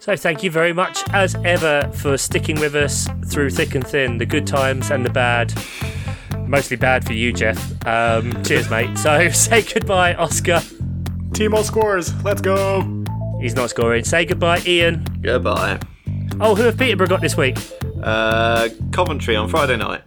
[0.00, 4.18] So thank you very much, as ever, for sticking with us through thick and thin,
[4.18, 5.52] the good times and the bad.
[6.46, 7.58] Mostly bad for you, Jeff.
[7.86, 8.96] Um, cheers, mate.
[8.96, 10.60] So say goodbye, Oscar.
[11.32, 12.12] Timo scores.
[12.24, 13.04] Let's go.
[13.40, 14.04] He's not scoring.
[14.04, 15.04] Say goodbye, Ian.
[15.20, 15.78] Goodbye.
[16.40, 17.58] Oh, who have Peterborough got this week?
[18.02, 20.02] Uh, Coventry on Friday night.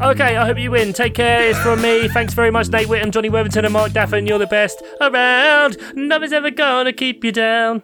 [0.00, 0.94] Okay, I hope you win.
[0.94, 1.42] Take care.
[1.50, 2.08] It's from me.
[2.08, 4.26] Thanks very much, Nate Whitten, Johnny Worthington, and Mark Daffin.
[4.26, 5.76] You're the best around.
[5.94, 7.82] Nothing's ever gonna keep you down.